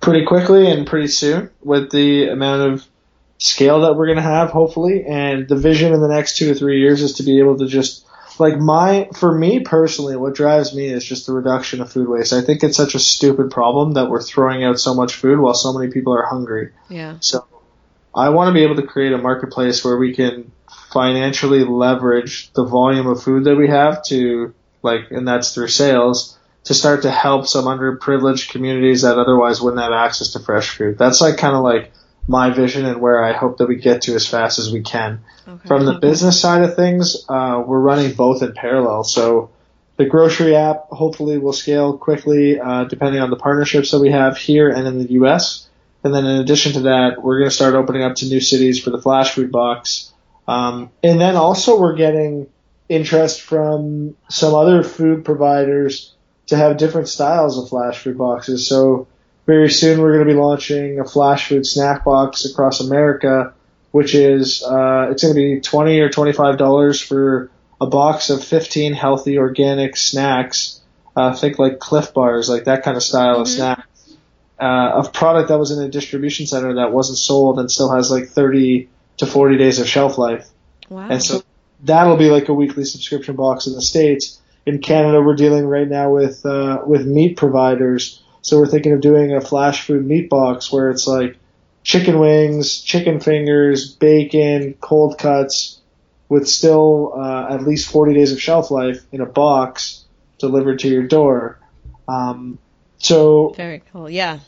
pretty 0.00 0.24
quickly 0.24 0.70
and 0.70 0.86
pretty 0.86 1.08
soon 1.08 1.50
with 1.62 1.90
the 1.90 2.28
amount 2.28 2.72
of 2.72 2.86
scale 3.38 3.82
that 3.82 3.94
we're 3.94 4.06
going 4.06 4.16
to 4.16 4.22
have, 4.22 4.50
hopefully. 4.50 5.04
And 5.06 5.48
the 5.48 5.56
vision 5.56 5.92
in 5.92 6.00
the 6.00 6.08
next 6.08 6.36
two 6.36 6.52
to 6.52 6.54
three 6.58 6.80
years 6.80 7.02
is 7.02 7.14
to 7.14 7.22
be 7.22 7.38
able 7.38 7.58
to 7.58 7.66
just 7.66 8.03
like 8.38 8.58
my 8.58 9.08
for 9.16 9.36
me 9.36 9.60
personally, 9.60 10.16
what 10.16 10.34
drives 10.34 10.74
me 10.74 10.86
is 10.86 11.04
just 11.04 11.26
the 11.26 11.32
reduction 11.32 11.80
of 11.80 11.92
food 11.92 12.08
waste. 12.08 12.32
I 12.32 12.42
think 12.42 12.62
it's 12.62 12.76
such 12.76 12.94
a 12.94 12.98
stupid 12.98 13.50
problem 13.50 13.92
that 13.92 14.10
we're 14.10 14.22
throwing 14.22 14.64
out 14.64 14.80
so 14.80 14.94
much 14.94 15.14
food 15.14 15.38
while 15.38 15.54
so 15.54 15.72
many 15.72 15.92
people 15.92 16.14
are 16.14 16.26
hungry. 16.26 16.70
Yeah. 16.88 17.16
So 17.20 17.46
I 18.14 18.30
want 18.30 18.48
to 18.48 18.52
be 18.52 18.64
able 18.64 18.76
to 18.76 18.86
create 18.86 19.12
a 19.12 19.18
marketplace 19.18 19.84
where 19.84 19.96
we 19.96 20.14
can 20.14 20.52
financially 20.92 21.64
leverage 21.64 22.52
the 22.52 22.64
volume 22.64 23.06
of 23.06 23.22
food 23.22 23.44
that 23.44 23.56
we 23.56 23.68
have 23.68 24.04
to 24.04 24.54
like, 24.82 25.10
and 25.10 25.26
that's 25.26 25.54
through 25.54 25.68
sales 25.68 26.38
to 26.64 26.74
start 26.74 27.02
to 27.02 27.10
help 27.10 27.46
some 27.46 27.66
underprivileged 27.66 28.50
communities 28.50 29.02
that 29.02 29.18
otherwise 29.18 29.60
wouldn't 29.60 29.82
have 29.82 29.92
access 29.92 30.32
to 30.32 30.38
fresh 30.38 30.70
food. 30.70 30.96
That's 30.96 31.20
like 31.20 31.36
kind 31.36 31.54
of 31.54 31.62
like 31.62 31.92
my 32.26 32.50
vision 32.50 32.86
and 32.86 33.00
where 33.00 33.22
I 33.22 33.32
hope 33.32 33.58
that 33.58 33.68
we 33.68 33.76
get 33.76 34.02
to 34.02 34.14
as 34.14 34.26
fast 34.26 34.58
as 34.58 34.72
we 34.72 34.82
can. 34.82 35.20
Okay. 35.46 35.68
From 35.68 35.84
the 35.84 35.98
business 35.98 36.40
side 36.40 36.62
of 36.62 36.74
things, 36.74 37.24
uh, 37.28 37.62
we're 37.66 37.80
running 37.80 38.14
both 38.14 38.42
in 38.42 38.54
parallel. 38.54 39.04
So 39.04 39.50
the 39.96 40.06
grocery 40.06 40.56
app 40.56 40.88
hopefully 40.88 41.38
will 41.38 41.52
scale 41.52 41.98
quickly, 41.98 42.58
uh, 42.58 42.84
depending 42.84 43.20
on 43.20 43.30
the 43.30 43.36
partnerships 43.36 43.90
that 43.90 44.00
we 44.00 44.10
have 44.10 44.38
here 44.38 44.70
and 44.70 44.86
in 44.86 44.98
the 44.98 45.12
U.S. 45.12 45.68
And 46.02 46.14
then 46.14 46.24
in 46.24 46.40
addition 46.40 46.72
to 46.74 46.80
that, 46.80 47.22
we're 47.22 47.38
going 47.38 47.50
to 47.50 47.54
start 47.54 47.74
opening 47.74 48.02
up 48.02 48.16
to 48.16 48.26
new 48.26 48.40
cities 48.40 48.82
for 48.82 48.90
the 48.90 49.00
flash 49.00 49.32
food 49.32 49.52
box. 49.52 50.12
Um, 50.48 50.90
and 51.02 51.20
then 51.20 51.36
also 51.36 51.78
we're 51.78 51.96
getting 51.96 52.48
interest 52.88 53.40
from 53.40 54.16
some 54.28 54.54
other 54.54 54.82
food 54.82 55.24
providers 55.24 56.14
to 56.46 56.56
have 56.56 56.76
different 56.76 57.08
styles 57.08 57.58
of 57.58 57.68
flash 57.68 57.98
food 57.98 58.18
boxes. 58.18 58.66
So 58.66 59.06
very 59.46 59.70
soon 59.70 60.00
we're 60.00 60.14
going 60.14 60.26
to 60.26 60.32
be 60.32 60.38
launching 60.38 61.00
a 61.00 61.04
flash 61.04 61.48
food 61.48 61.66
snack 61.66 62.04
box 62.04 62.44
across 62.44 62.80
America, 62.80 63.54
which 63.90 64.14
is 64.14 64.62
uh, 64.62 65.08
it's 65.10 65.22
going 65.22 65.34
to 65.34 65.40
be 65.40 65.60
twenty 65.60 66.00
or 66.00 66.08
twenty 66.08 66.32
five 66.32 66.58
dollars 66.58 67.00
for 67.00 67.50
a 67.80 67.86
box 67.86 68.30
of 68.30 68.42
fifteen 68.42 68.92
healthy 68.92 69.38
organic 69.38 69.96
snacks. 69.96 70.80
Uh, 71.16 71.34
think 71.34 71.58
like 71.58 71.78
Clif 71.78 72.12
bars, 72.12 72.48
like 72.48 72.64
that 72.64 72.82
kind 72.82 72.96
of 72.96 73.02
style 73.02 73.34
mm-hmm. 73.34 73.42
of 73.42 73.48
snack. 73.48 73.86
Uh, 74.60 74.92
of 74.94 75.12
product 75.12 75.48
that 75.48 75.58
was 75.58 75.72
in 75.72 75.82
a 75.82 75.88
distribution 75.88 76.46
center 76.46 76.74
that 76.74 76.92
wasn't 76.92 77.18
sold 77.18 77.58
and 77.58 77.70
still 77.70 77.90
has 77.90 78.08
like 78.08 78.28
30 78.28 78.88
to 79.16 79.26
40 79.26 79.58
days 79.58 79.80
of 79.80 79.88
shelf 79.88 80.16
life. 80.16 80.48
Wow. 80.88 81.08
And 81.10 81.22
so 81.22 81.42
that'll 81.82 82.16
be 82.16 82.30
like 82.30 82.48
a 82.48 82.54
weekly 82.54 82.84
subscription 82.84 83.36
box 83.36 83.66
in 83.66 83.74
the 83.74 83.82
states. 83.82 84.40
In 84.66 84.78
Canada, 84.78 85.20
we're 85.20 85.34
dealing 85.34 85.66
right 85.66 85.88
now 85.88 86.10
with 86.10 86.44
uh, 86.46 86.82
with 86.86 87.06
meat 87.06 87.36
providers, 87.36 88.22
so 88.44 88.58
we're 88.58 88.68
thinking 88.68 88.92
of 88.92 89.00
doing 89.00 89.32
a 89.32 89.40
flash 89.40 89.86
food 89.86 90.04
meat 90.04 90.28
box 90.28 90.70
where 90.70 90.90
it's 90.90 91.06
like 91.06 91.38
chicken 91.82 92.18
wings, 92.18 92.82
chicken 92.82 93.18
fingers, 93.18 93.90
bacon, 93.90 94.74
cold 94.82 95.16
cuts, 95.16 95.80
with 96.28 96.46
still 96.46 97.14
uh, 97.16 97.54
at 97.54 97.62
least 97.62 97.90
40 97.90 98.12
days 98.12 98.32
of 98.32 98.40
shelf 98.40 98.70
life 98.70 99.00
in 99.12 99.22
a 99.22 99.26
box 99.26 100.04
delivered 100.38 100.80
to 100.80 100.88
your 100.88 101.04
door. 101.04 101.58
Um, 102.06 102.58
so 102.98 103.54
very 103.56 103.82
cool, 103.90 104.10
yeah. 104.10 104.40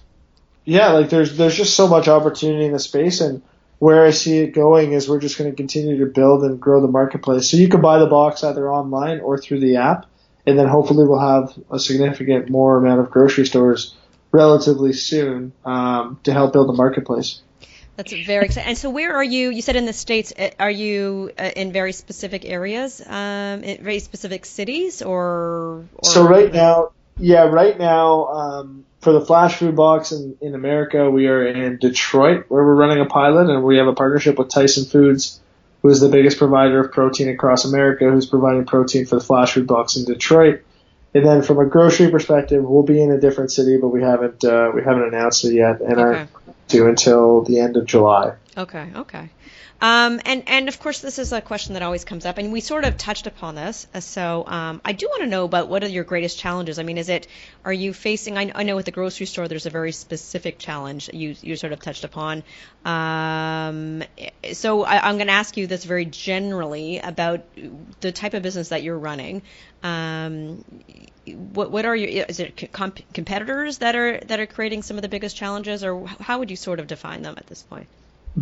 Yeah, 0.67 0.89
like 0.89 1.09
there's 1.09 1.39
there's 1.39 1.57
just 1.57 1.75
so 1.75 1.89
much 1.89 2.07
opportunity 2.07 2.67
in 2.67 2.73
the 2.73 2.79
space, 2.79 3.23
and 3.23 3.41
where 3.79 4.05
I 4.05 4.11
see 4.11 4.41
it 4.41 4.53
going 4.53 4.93
is 4.93 5.09
we're 5.09 5.21
just 5.21 5.39
going 5.39 5.51
to 5.51 5.57
continue 5.57 6.01
to 6.01 6.07
build 6.13 6.45
and 6.45 6.61
grow 6.61 6.83
the 6.83 6.89
marketplace. 6.89 7.51
So 7.51 7.57
you 7.57 7.69
can 7.71 7.81
buy 7.81 7.99
the 7.99 8.07
box 8.07 8.45
either 8.45 8.71
online 8.71 9.21
or 9.21 9.39
through 9.39 9.61
the 9.61 9.77
app, 9.77 10.05
and 10.47 10.59
then 10.59 10.69
hopefully 10.69 11.05
we'll 11.05 11.19
have 11.19 11.53
a 11.71 11.79
significant 11.79 12.49
more 12.49 12.79
amount 12.79 13.01
of 13.01 13.11
grocery 13.11 13.47
stores 13.47 13.95
relatively 14.33 14.93
soon 14.93 15.53
um, 15.65 16.19
to 16.23 16.33
help 16.33 16.53
build 16.53 16.69
the 16.69 16.73
marketplace. 16.73 17.41
That's 17.97 18.13
very 18.13 18.47
exciting. 18.47 18.69
And 18.69 18.79
so, 18.79 18.91
where 18.91 19.15
are 19.17 19.25
you? 19.25 19.51
You 19.51 19.63
said 19.63 19.77
in 19.77 19.87
the 19.87 19.95
states. 19.95 20.33
Uh, 20.39 20.51
are 20.61 20.71
you 20.71 21.33
uh, 21.39 21.51
in 21.57 21.73
very 21.73 21.93
specific 21.93 22.45
areas, 22.45 23.01
um, 23.07 23.65
in 23.65 23.83
very 23.83 24.01
specific 24.01 24.45
cities, 24.45 25.01
or, 25.01 25.87
or? 25.97 26.05
So 26.05 26.29
right 26.29 26.53
now, 26.53 26.91
yeah, 27.19 27.45
right 27.45 27.79
now, 27.79 28.27
um, 28.27 28.85
for 29.01 29.15
the 29.15 29.23
Flash 29.23 29.57
Food 29.57 29.77
Box 29.77 30.13
in, 30.13 30.37
in 30.43 30.55
America, 30.55 31.11
we 31.11 31.27
are 31.29 31.47
in 31.47 31.79
Detroit, 31.79 32.45
where 32.49 32.63
we're 32.63 32.75
running 32.75 33.01
a 33.01 33.07
pilot, 33.07 33.49
and 33.49 33.65
we 33.65 33.79
have 33.79 33.87
a 33.87 33.95
partnership 33.95 34.39
with 34.39 34.51
Tyson 34.51 34.85
Foods, 34.85 35.41
who 35.83 35.89
is 35.89 36.01
the 36.01 36.09
biggest 36.09 36.39
provider 36.39 36.85
of 36.85 36.93
protein 36.93 37.29
across 37.29 37.65
America, 37.65 38.11
who's 38.11 38.27
providing 38.27 38.65
protein 38.65 39.07
for 39.07 39.17
the 39.17 39.25
Flash 39.25 39.53
Food 39.53 39.67
Box 39.67 39.97
in 39.97 40.05
Detroit. 40.05 40.63
And 41.15 41.25
then 41.25 41.43
from 41.43 41.59
a 41.59 41.65
grocery 41.65 42.11
perspective, 42.11 42.63
we'll 42.65 42.83
be 42.83 43.03
in 43.03 43.11
a 43.11 43.19
different 43.19 43.51
city, 43.51 43.79
but 43.79 43.89
we 43.89 44.03
haven't 44.03 44.45
uh, 44.45 44.73
we 44.75 44.83
haven't 44.83 45.05
announced 45.05 45.45
it 45.45 45.55
yet, 45.55 45.81
and 45.81 45.99
okay. 45.99 46.01
are 46.01 46.29
due 46.69 46.89
until 46.89 47.43
the 47.43 47.61
end 47.61 47.77
of 47.77 47.87
July. 47.87 48.35
Okay, 48.59 48.91
okay. 48.97 49.29
Um, 49.83 50.19
and 50.25 50.45
and 50.47 50.69
of 50.69 50.81
course, 50.81 51.01
this 51.01 51.19
is 51.19 51.31
a 51.31 51.43
question 51.43 51.75
that 51.75 51.83
always 51.83 52.07
comes 52.07 52.25
up, 52.25 52.39
and 52.39 52.51
we 52.51 52.63
sort 52.63 52.85
of 52.85 52.97
touched 52.97 53.27
upon 53.27 53.55
this. 53.55 53.87
Uh, 53.93 54.01
so 54.01 54.47
um, 54.47 54.81
I 54.83 54.93
do 54.93 55.07
want 55.09 55.25
to 55.25 55.29
know 55.29 55.45
about 55.45 55.69
what 55.69 55.85
are 55.85 55.89
your 55.89 56.05
greatest 56.05 56.39
challenges. 56.39 56.79
I 56.79 56.83
mean, 56.83 56.97
is 56.97 57.11
it 57.11 57.27
are 57.67 57.73
you 57.73 57.93
facing? 57.93 58.39
I, 58.39 58.51
I 58.55 58.63
know 58.63 58.75
with 58.75 58.87
the 58.87 58.93
grocery 58.93 59.27
store, 59.27 59.47
there's 59.47 59.67
a 59.67 59.71
very 59.71 59.93
specific 59.93 60.59
challenge 60.59 61.11
you 61.13 61.37
you 61.43 61.57
sort 61.57 61.75
of 61.75 61.81
touched 61.81 62.05
upon. 62.05 62.45
Um, 62.87 64.03
so 64.55 64.85
I, 64.85 65.07
am 65.07 65.17
going 65.17 65.27
to 65.27 65.35
ask 65.35 65.59
you 65.59 65.67
this 65.67 65.85
very 65.85 66.07
generally 66.07 66.99
about 66.99 67.45
the 68.01 68.11
type 68.11 68.33
of 68.33 68.43
business 68.43 68.71
that 68.71 68.83
you're 68.83 68.99
running. 68.99 69.43
Um, 69.83 70.65
what 71.27 71.71
what 71.71 71.85
are 71.85 71.95
your 71.95 72.25
is 72.27 72.41
it 72.41 72.73
comp- 72.73 73.13
competitors 73.13 73.79
that 73.79 73.95
are 73.97 74.19
that 74.19 74.41
are 74.41 74.47
creating 74.47 74.83
some 74.83 74.97
of 74.97 75.03
the 75.03 75.11
biggest 75.11 75.37
challenges, 75.37 75.85
or 75.85 76.07
how 76.07 76.39
would 76.39 76.49
you 76.49 76.57
sort 76.57 76.81
of 76.81 76.87
define 76.87 77.21
them 77.21 77.35
at 77.37 77.47
this 77.49 77.63
point? 77.63 77.87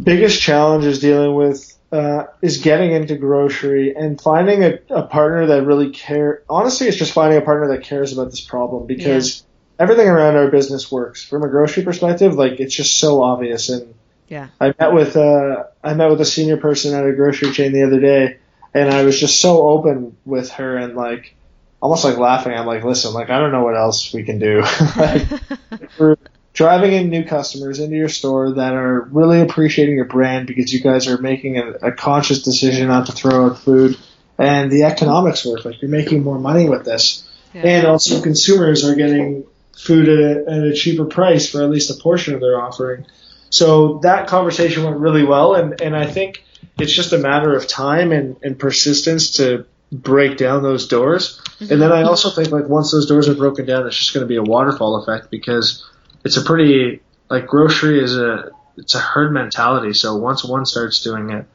Biggest 0.01 0.41
challenge 0.41 0.85
is 0.85 1.01
dealing 1.01 1.35
with 1.35 1.75
uh, 1.93 2.27
is 2.43 2.59
getting 2.59 2.91
into 2.91 3.17
grocery 3.17 3.95
and 3.95 4.21
finding 4.21 4.65
a, 4.65 4.79
a 4.91 5.03
partner 5.05 5.47
that 5.47 5.65
really 5.65 5.91
care. 5.91 6.43
Honestly, 6.49 6.89
it's 6.89 6.97
just 6.97 7.13
finding 7.13 7.39
a 7.39 7.43
partner 7.43 7.69
that 7.69 7.85
cares 7.85 8.13
about 8.13 8.31
this 8.31 8.41
problem 8.41 8.87
because 8.87 9.41
yeah. 9.79 9.85
everything 9.85 10.09
around 10.09 10.35
our 10.35 10.51
business 10.51 10.91
works. 10.91 11.25
From 11.25 11.45
a 11.45 11.49
grocery 11.49 11.85
perspective, 11.85 12.35
like 12.35 12.59
it's 12.59 12.75
just 12.75 12.99
so 12.99 13.23
obvious. 13.23 13.69
And 13.69 13.95
yeah, 14.29 14.49
I 14.61 14.75
met 14.79 14.93
with 14.93 15.17
uh, 15.17 15.65
I 15.85 15.95
met 15.95 16.11
with 16.11 16.21
a 16.21 16.25
senior 16.25 16.57
person 16.57 16.95
at 16.95 17.07
a 17.07 17.13
grocery 17.13 17.53
chain 17.53 17.73
the 17.73 17.85
other 17.85 18.01
day, 18.01 18.39
and 18.75 18.91
I 18.91 19.05
was 19.05 19.21
just 19.21 19.41
so 19.41 19.69
open 19.69 20.17
with 20.25 20.51
her 20.53 20.77
and 20.77 20.97
like 20.97 21.37
almost 21.81 22.05
like 22.05 22.17
laughing. 22.17 22.55
I'm 22.55 22.67
like, 22.67 22.83
listen, 22.83 23.13
like 23.15 23.31
I 23.31 23.39
don't 23.39 23.53
know 23.53 23.63
what 23.63 23.77
else 23.77 24.13
we 24.13 24.25
can 24.25 24.41
do. 24.41 24.65
like, 24.97 25.29
we're 25.99 26.17
driving 26.55 26.93
in 26.93 27.11
new 27.11 27.25
customers 27.25 27.81
into 27.81 27.97
your 27.97 28.09
store 28.09 28.53
that 28.53 28.73
are 28.73 29.03
really 29.11 29.41
appreciating 29.41 29.97
your 29.97 30.05
brand 30.07 30.47
because 30.47 30.73
you 30.73 30.81
guys 30.81 31.09
are 31.09 31.19
making 31.19 31.59
a, 31.59 31.73
a 31.83 31.93
conscious 31.93 32.43
decision 32.43 32.89
not 32.89 33.07
to 33.07 33.13
throw 33.13 33.47
out 33.47 33.59
food, 33.59 33.99
and 34.39 34.71
the 34.71 34.85
economics 34.85 35.45
work. 35.45 35.65
Like 35.65 35.83
you're 35.83 35.91
making 35.91 36.23
more 36.23 36.39
money 36.39 36.69
with 36.69 36.85
this, 36.85 37.29
yeah. 37.53 37.63
and 37.63 37.87
also 37.87 38.23
consumers 38.23 38.85
are 38.89 38.95
getting 38.95 39.45
food 39.77 40.09
at 40.09 40.19
a, 40.19 40.51
at 40.51 40.65
a 40.65 40.73
cheaper 40.73 41.05
price 41.05 41.51
for 41.51 41.63
at 41.63 41.71
least 41.71 41.91
a 41.91 42.01
portion 42.01 42.35
of 42.35 42.41
their 42.41 42.61
offering. 42.61 43.05
So 43.51 43.99
that 44.03 44.29
conversation 44.29 44.85
went 44.85 44.97
really 44.97 45.25
well, 45.25 45.55
and, 45.55 45.81
and 45.81 45.97
I 45.97 46.07
think 46.07 46.45
it's 46.79 46.93
just 46.93 47.13
a 47.13 47.19
matter 47.19 47.55
of 47.55 47.67
time 47.67 48.13
and, 48.13 48.37
and 48.43 48.59
persistence 48.59 49.33
to 49.33 49.67
break 49.93 50.37
down 50.37 50.63
those 50.63 50.89
doors. 50.89 51.41
Mm-hmm. 51.59 51.73
And 51.73 51.83
then 51.83 51.93
I 51.93 52.03
also 52.03 52.31
think 52.31 52.51
like 52.51 52.69
once 52.69 52.91
those 52.91 53.07
doors 53.07 53.29
are 53.29 53.35
broken 53.35 53.65
down, 53.67 53.87
it's 53.87 53.97
just 53.97 54.13
going 54.13 54.23
to 54.25 54.29
be 54.29 54.37
a 54.37 54.43
waterfall 54.43 54.97
effect 55.03 55.31
because 55.31 55.85
it's 56.25 56.37
a 56.37 56.43
pretty 56.43 57.01
like 57.29 57.47
grocery 57.47 58.03
is 58.03 58.17
a 58.17 58.51
it's 58.77 58.95
a 58.95 59.01
herd 59.01 59.33
mentality. 59.33 59.93
So 59.93 60.17
once 60.17 60.45
one 60.45 60.67
starts 60.67 61.03
doing 61.03 61.31
it, 61.31 61.47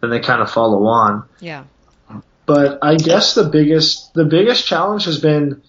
then 0.00 0.10
they 0.10 0.20
kind 0.20 0.42
of 0.42 0.50
follow 0.50 0.86
on. 0.86 1.24
Yeah. 1.40 1.64
But 2.44 2.78
I 2.82 2.96
guess 2.96 3.34
the 3.34 3.44
biggest 3.44 4.14
the 4.14 4.24
biggest 4.24 4.66
challenge 4.66 5.04
has 5.06 5.18
been 5.18 5.62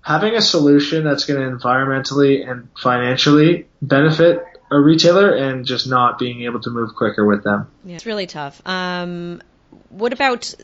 having 0.00 0.34
a 0.34 0.40
solution 0.40 1.04
that's 1.04 1.24
going 1.26 1.40
to 1.40 1.56
environmentally 1.56 2.48
and 2.48 2.68
financially 2.80 3.66
benefit 3.80 4.42
a 4.70 4.78
retailer 4.78 5.34
and 5.34 5.66
just 5.66 5.86
not 5.86 6.18
being 6.18 6.42
able 6.42 6.60
to 6.60 6.70
move 6.70 6.94
quicker 6.96 7.26
with 7.26 7.44
them. 7.44 7.68
Yeah, 7.84 7.96
it's 7.96 8.06
really 8.06 8.26
tough. 8.26 8.66
Um, 8.66 9.42
what 9.90 10.12
about 10.12 10.54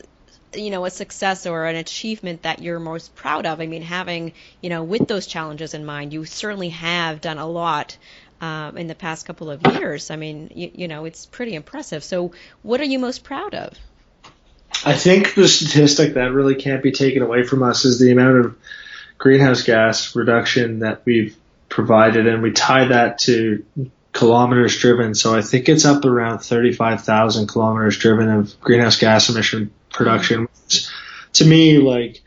you 0.53 0.69
know 0.69 0.85
a 0.85 0.89
success 0.89 1.45
or 1.45 1.65
an 1.65 1.75
achievement 1.75 2.43
that 2.43 2.61
you're 2.61 2.79
most 2.79 3.15
proud 3.15 3.45
of? 3.45 3.59
I 3.61 3.67
mean, 3.67 3.81
having 3.81 4.33
you 4.61 4.69
know 4.69 4.83
with 4.83 5.07
those 5.07 5.27
challenges 5.27 5.73
in 5.73 5.85
mind, 5.85 6.13
you 6.13 6.25
certainly 6.25 6.69
have 6.69 7.21
done 7.21 7.37
a 7.37 7.47
lot. 7.47 7.97
Um, 8.41 8.77
in 8.77 8.87
the 8.87 8.95
past 8.95 9.25
couple 9.25 9.51
of 9.51 9.61
years, 9.67 10.11
I 10.11 10.15
mean, 10.15 10.49
you, 10.55 10.71
you 10.73 10.87
know, 10.87 11.03
it's 11.03 11.25
pretty 11.25 11.55
impressive. 11.55 12.05
So, 12.05 12.31
what 12.63 12.79
are 12.79 12.85
you 12.85 12.97
most 12.97 13.25
proud 13.25 13.53
of? 13.53 13.73
I 14.85 14.93
think 14.93 15.33
the 15.33 15.45
statistic 15.45 16.13
that 16.13 16.31
really 16.31 16.55
can't 16.55 16.81
be 16.81 16.93
taken 16.93 17.21
away 17.21 17.43
from 17.43 17.63
us 17.63 17.83
is 17.83 17.99
the 17.99 18.13
amount 18.13 18.45
of 18.45 18.57
greenhouse 19.17 19.63
gas 19.63 20.15
reduction 20.15 20.79
that 20.79 21.01
we've 21.03 21.35
provided, 21.67 22.27
and 22.27 22.41
we 22.41 22.51
tie 22.51 22.85
that 22.85 23.19
to 23.19 23.65
kilometers 24.13 24.77
driven. 24.77 25.15
So 25.15 25.35
I 25.35 25.41
think 25.41 25.69
it's 25.69 25.85
up 25.85 26.05
around 26.05 26.39
35,000 26.39 27.47
kilometers 27.47 27.97
driven 27.97 28.29
of 28.29 28.59
greenhouse 28.61 28.97
gas 28.97 29.29
emission 29.29 29.71
production. 29.89 30.47
To 31.33 31.45
me, 31.45 31.77
like 31.77 32.21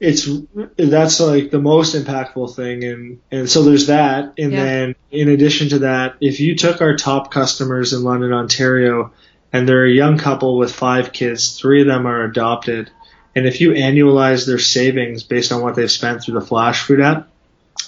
it's 0.00 0.28
that's 0.76 1.20
like 1.20 1.50
the 1.50 1.60
most 1.60 1.94
impactful 1.94 2.54
thing, 2.54 2.84
and 2.84 3.20
and 3.30 3.50
so 3.50 3.62
there's 3.62 3.86
that, 3.86 4.34
and 4.38 4.52
yeah. 4.52 4.64
then 4.64 4.94
in 5.10 5.28
addition 5.28 5.70
to 5.70 5.78
that, 5.80 6.16
if 6.20 6.40
you 6.40 6.56
took 6.56 6.80
our 6.80 6.96
top 6.96 7.30
customers 7.30 7.92
in 7.92 8.02
London, 8.02 8.32
Ontario, 8.32 9.12
and 9.52 9.68
they're 9.68 9.86
a 9.86 9.90
young 9.90 10.18
couple 10.18 10.58
with 10.58 10.74
five 10.74 11.12
kids, 11.12 11.58
three 11.58 11.80
of 11.80 11.86
them 11.86 12.06
are 12.06 12.24
adopted, 12.24 12.90
and 13.34 13.46
if 13.46 13.60
you 13.60 13.70
annualize 13.70 14.46
their 14.46 14.58
savings 14.58 15.22
based 15.22 15.52
on 15.52 15.62
what 15.62 15.74
they've 15.74 15.90
spent 15.90 16.22
through 16.22 16.38
the 16.38 16.46
Flash 16.46 16.82
Food 16.82 17.00
app, 17.00 17.28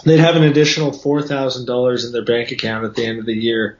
they'd 0.04 0.20
have 0.20 0.36
an 0.36 0.44
additional 0.44 0.92
four 0.92 1.22
thousand 1.22 1.66
dollars 1.66 2.04
in 2.04 2.12
their 2.12 2.24
bank 2.24 2.52
account 2.52 2.84
at 2.84 2.94
the 2.94 3.04
end 3.04 3.18
of 3.18 3.26
the 3.26 3.34
year, 3.34 3.78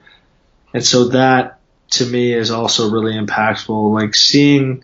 and 0.73 0.85
so 0.85 1.09
that 1.09 1.59
to 1.91 2.05
me 2.05 2.33
is 2.33 2.51
also 2.51 2.91
really 2.91 3.13
impactful. 3.13 3.93
Like 3.93 4.13
seeing 4.13 4.83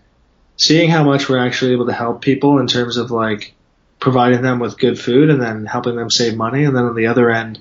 seeing 0.58 0.90
how 0.90 1.04
much 1.04 1.30
we're 1.30 1.46
actually 1.46 1.74
able 1.74 1.88
to 1.88 1.94
help 1.94 2.22
people 2.22 2.60
in 2.60 2.68
terms 2.68 2.98
of 2.98 3.12
like 3.12 3.54
providing 4.00 4.42
them 4.42 4.60
with 4.60 4.78
good 4.78 5.00
food 5.00 5.30
and 5.30 5.42
then 5.42 5.66
helping 5.66 5.96
them 5.96 6.10
save 6.10 6.36
money, 6.36 6.64
and 6.66 6.76
then 6.76 6.84
on 6.84 6.96
the 6.96 7.08
other 7.08 7.30
end, 7.30 7.60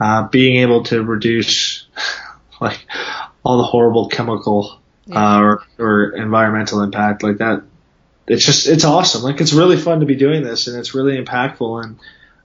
uh, 0.00 0.28
being 0.28 0.56
able 0.56 0.82
to 0.84 1.02
reduce 1.02 1.86
like 2.60 2.86
all 3.44 3.58
the 3.58 3.64
horrible 3.64 4.08
chemical 4.08 4.78
yeah. 5.06 5.36
uh, 5.36 5.40
or, 5.40 5.62
or 5.78 6.16
environmental 6.16 6.82
impact 6.82 7.22
like 7.22 7.38
that. 7.38 7.62
It's 8.26 8.44
just 8.44 8.68
it's 8.68 8.84
awesome. 8.84 9.22
Like 9.22 9.40
it's 9.40 9.52
really 9.52 9.76
fun 9.76 10.00
to 10.00 10.06
be 10.06 10.14
doing 10.14 10.42
this, 10.42 10.66
and 10.66 10.76
it's 10.78 10.94
really 10.94 11.22
impactful 11.22 11.84
and 11.84 11.98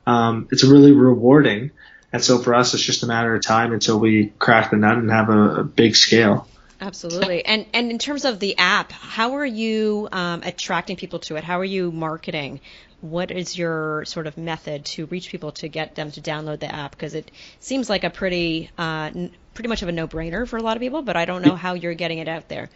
um, 0.07 0.47
it's 0.51 0.63
really 0.63 0.91
rewarding. 0.91 1.71
And 2.13 2.23
so 2.23 2.37
for 2.39 2.55
us, 2.55 2.73
it's 2.73 2.83
just 2.83 3.03
a 3.03 3.07
matter 3.07 3.35
of 3.35 3.43
time 3.43 3.73
until 3.73 3.99
we 3.99 4.27
crack 4.39 4.71
the 4.71 4.77
nut 4.77 4.97
and 4.97 5.11
have 5.11 5.29
a, 5.29 5.55
a 5.57 5.63
big 5.63 5.95
scale. 5.95 6.47
Absolutely. 6.85 7.43
And 7.43 7.65
and 7.73 7.89
in 7.89 7.97
terms 7.97 8.25
of 8.25 8.39
the 8.39 8.57
app, 8.59 8.91
how 8.91 9.37
are 9.37 9.45
you 9.45 10.07
um, 10.11 10.43
attracting 10.43 10.97
people 10.97 11.17
to 11.19 11.35
it? 11.35 11.43
How 11.43 11.59
are 11.59 11.65
you 11.65 11.91
marketing? 11.91 12.61
What 13.01 13.31
is 13.31 13.57
your 13.57 14.05
sort 14.05 14.27
of 14.27 14.37
method 14.37 14.85
to 14.85 15.07
reach 15.07 15.29
people 15.29 15.51
to 15.53 15.67
get 15.67 15.95
them 15.95 16.11
to 16.11 16.21
download 16.21 16.59
the 16.59 16.73
app? 16.73 16.91
Because 16.91 17.15
it 17.15 17.31
seems 17.59 17.89
like 17.89 18.03
a 18.03 18.11
pretty 18.11 18.69
uh, 18.77 19.09
pretty 19.55 19.67
much 19.67 19.81
of 19.81 19.89
a 19.89 19.91
no-brainer 19.91 20.47
for 20.47 20.57
a 20.57 20.61
lot 20.61 20.77
of 20.77 20.81
people, 20.81 21.01
but 21.01 21.17
I 21.17 21.25
don't 21.25 21.43
know 21.43 21.55
how 21.55 21.73
you're 21.73 21.95
getting 21.95 22.19
it 22.19 22.27
out 22.27 22.49
there. 22.49 22.69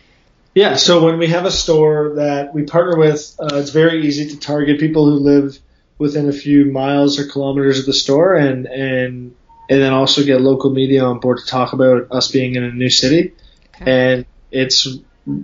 Yeah. 0.55 0.75
So 0.75 1.05
when 1.05 1.19
we 1.19 1.27
have 1.27 1.45
a 1.45 1.51
store 1.51 2.15
that 2.15 2.51
we 2.51 2.63
partner 2.63 2.97
with, 2.97 3.35
uh, 3.39 3.57
it's 3.57 3.69
very 3.69 4.07
easy 4.07 4.29
to 4.29 4.39
target 4.39 4.79
people 4.79 5.05
who 5.05 5.17
live 5.19 5.59
within 5.99 6.27
a 6.27 6.33
few 6.33 6.65
miles 6.65 7.19
or 7.19 7.27
kilometers 7.27 7.79
of 7.79 7.85
the 7.85 7.93
store, 7.93 8.33
and 8.33 8.65
and 8.65 9.35
and 9.69 9.81
then 9.81 9.93
also 9.93 10.23
get 10.23 10.41
local 10.41 10.71
media 10.71 11.03
on 11.03 11.19
board 11.19 11.37
to 11.37 11.45
talk 11.45 11.73
about 11.73 12.07
us 12.09 12.31
being 12.31 12.55
in 12.55 12.63
a 12.63 12.71
new 12.71 12.89
city. 12.89 13.33
Okay. 13.81 14.13
And 14.13 14.25
it's 14.51 14.87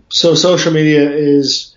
so 0.10 0.36
social 0.36 0.74
media 0.74 1.12
is 1.12 1.76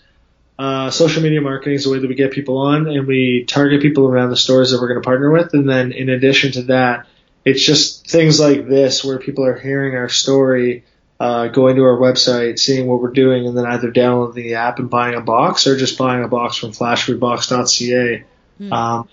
uh, 0.59 0.90
social 0.90 1.23
media 1.23 1.40
marketing 1.40 1.75
is 1.75 1.85
the 1.85 1.90
way 1.90 1.99
that 1.99 2.09
we 2.09 2.14
get 2.14 2.33
people 2.33 2.59
on, 2.59 2.88
and 2.88 3.07
we 3.07 3.44
target 3.47 3.83
people 3.83 4.07
around 4.07 4.31
the 4.31 4.37
stores 4.37 4.71
that 4.71 4.81
we're 4.81 4.88
going 4.88 5.01
to 5.01 5.07
partner 5.07 5.31
with. 5.31 5.55
And 5.55 5.68
then 5.68 5.92
in 5.92 6.09
addition 6.09 6.53
to 6.53 6.62
that, 6.64 7.07
it's 7.44 7.64
just 7.64 8.09
things 8.09 8.40
like 8.40 8.66
this 8.66 9.05
where 9.05 9.18
people 9.18 9.44
are 9.44 9.59
hearing 9.59 9.94
our 9.94 10.09
story. 10.09 10.85
Uh, 11.21 11.49
going 11.49 11.75
to 11.75 11.83
our 11.83 11.99
website, 11.99 12.61
seeing 12.61 12.87
what 12.87 13.03
we're 13.03 13.11
doing, 13.11 13.49
and 13.49 13.59
then 13.59 13.66
either 13.66 13.90
downloading 13.90 14.40
the 14.40 14.55
app 14.55 14.79
and 14.79 14.88
buying 14.88 15.16
a 15.16 15.21
box, 15.21 15.66
or 15.66 15.77
just 15.77 15.99
buying 15.99 16.23
a 16.23 16.29
box 16.29 16.57
from 16.57 16.71
flashfoodbox.ca 16.71 18.25
Mm. 18.61 18.73
Um, 18.73 19.09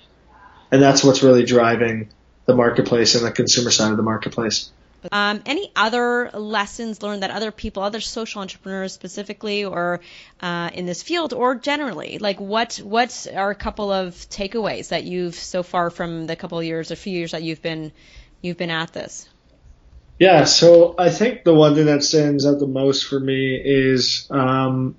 and 0.72 0.82
that's 0.82 1.04
what's 1.04 1.24
really 1.24 1.46
driving 1.46 2.10
the 2.46 2.56
marketplace 2.56 3.16
and 3.16 3.26
the 3.26 3.32
consumer 3.32 3.72
side 3.72 3.92
of 3.92 3.98
the 3.98 4.04
marketplace. 4.04 4.72
Um, 5.12 5.42
any 5.46 5.72
other 5.76 6.30
lessons 6.34 7.02
learned 7.02 7.24
that 7.24 7.32
other 7.32 7.52
people, 7.52 7.84
other 7.84 8.02
social 8.02 8.42
entrepreneurs 8.42 8.94
specifically, 8.94 9.66
or 9.66 10.02
uh, 10.42 10.70
in 10.74 10.86
this 10.86 11.04
field, 11.04 11.34
or 11.34 11.56
generally, 11.56 12.18
like 12.20 12.40
what 12.40 12.78
what 12.78 13.28
are 13.34 13.50
a 13.50 13.56
couple 13.56 13.92
of 13.92 14.14
takeaways 14.30 14.90
that 14.90 15.04
you've 15.04 15.36
so 15.36 15.64
far 15.64 15.90
from 15.90 16.28
the 16.28 16.36
couple 16.36 16.60
of 16.60 16.66
years 16.66 16.92
or 16.92 16.96
few 16.96 17.18
years 17.18 17.32
that 17.32 17.44
you've 17.44 17.62
been 17.62 17.92
you've 18.42 18.58
been 18.58 18.72
at 18.72 18.94
this? 18.94 19.28
Yeah, 20.20 20.46
so 20.46 20.96
I 20.98 21.10
think 21.10 21.44
the 21.44 21.54
one 21.54 21.76
thing 21.76 21.88
that 21.88 22.04
stands 22.04 22.46
out 22.46 22.60
the 22.60 22.68
most 22.68 23.06
for 23.06 23.20
me 23.20 23.60
is 23.64 24.28
um, 24.32 24.96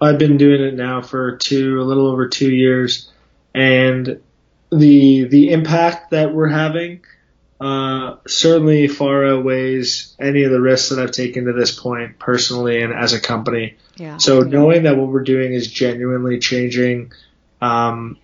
I've 0.00 0.18
been 0.18 0.36
doing 0.36 0.62
it 0.62 0.74
now 0.74 1.00
for 1.00 1.36
two, 1.36 1.80
a 1.80 1.84
little 1.84 2.08
over 2.08 2.28
two 2.28 2.50
years, 2.50 3.10
and 3.54 4.20
the 4.70 5.24
the 5.24 5.52
impact 5.52 6.10
that 6.10 6.34
we're 6.34 6.48
having 6.48 7.04
uh, 7.62 8.16
certainly 8.26 8.88
far 8.88 9.24
outweighs 9.24 10.16
any 10.18 10.42
of 10.42 10.50
the 10.50 10.60
risks 10.60 10.88
that 10.88 10.98
I've 10.98 11.12
taken 11.12 11.44
to 11.44 11.52
this 11.52 11.70
point 11.70 12.18
personally 12.18 12.82
and 12.82 12.92
as 12.92 13.12
a 13.12 13.20
company. 13.20 13.76
Yeah. 13.94 14.16
So 14.16 14.40
knowing 14.40 14.82
that 14.82 14.96
what 14.96 15.06
we're 15.06 15.22
doing 15.22 15.52
is 15.52 15.70
genuinely 15.70 16.40
changing 16.40 17.12
um, 17.60 18.18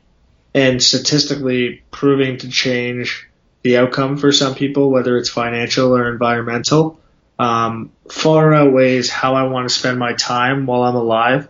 and 0.55 0.83
statistically 0.83 1.85
proving 1.93 2.39
to 2.39 2.49
change 2.49 3.29
the 3.63 3.77
outcome 3.77 4.17
for 4.17 4.33
some 4.33 4.57
people, 4.57 4.91
whether 4.91 5.17
it's 5.17 5.29
financial 5.29 5.97
or 5.97 6.11
environmental, 6.11 6.99
um, 7.39 7.93
far 8.11 8.53
outweighs 8.53 9.09
how 9.09 9.37
I 9.37 9.45
want 9.45 9.69
to 9.69 9.73
spend 9.73 10.01
my 10.01 10.15
time 10.15 10.67
while 10.67 10.83
I'm 10.83 10.97
alive 10.97 11.49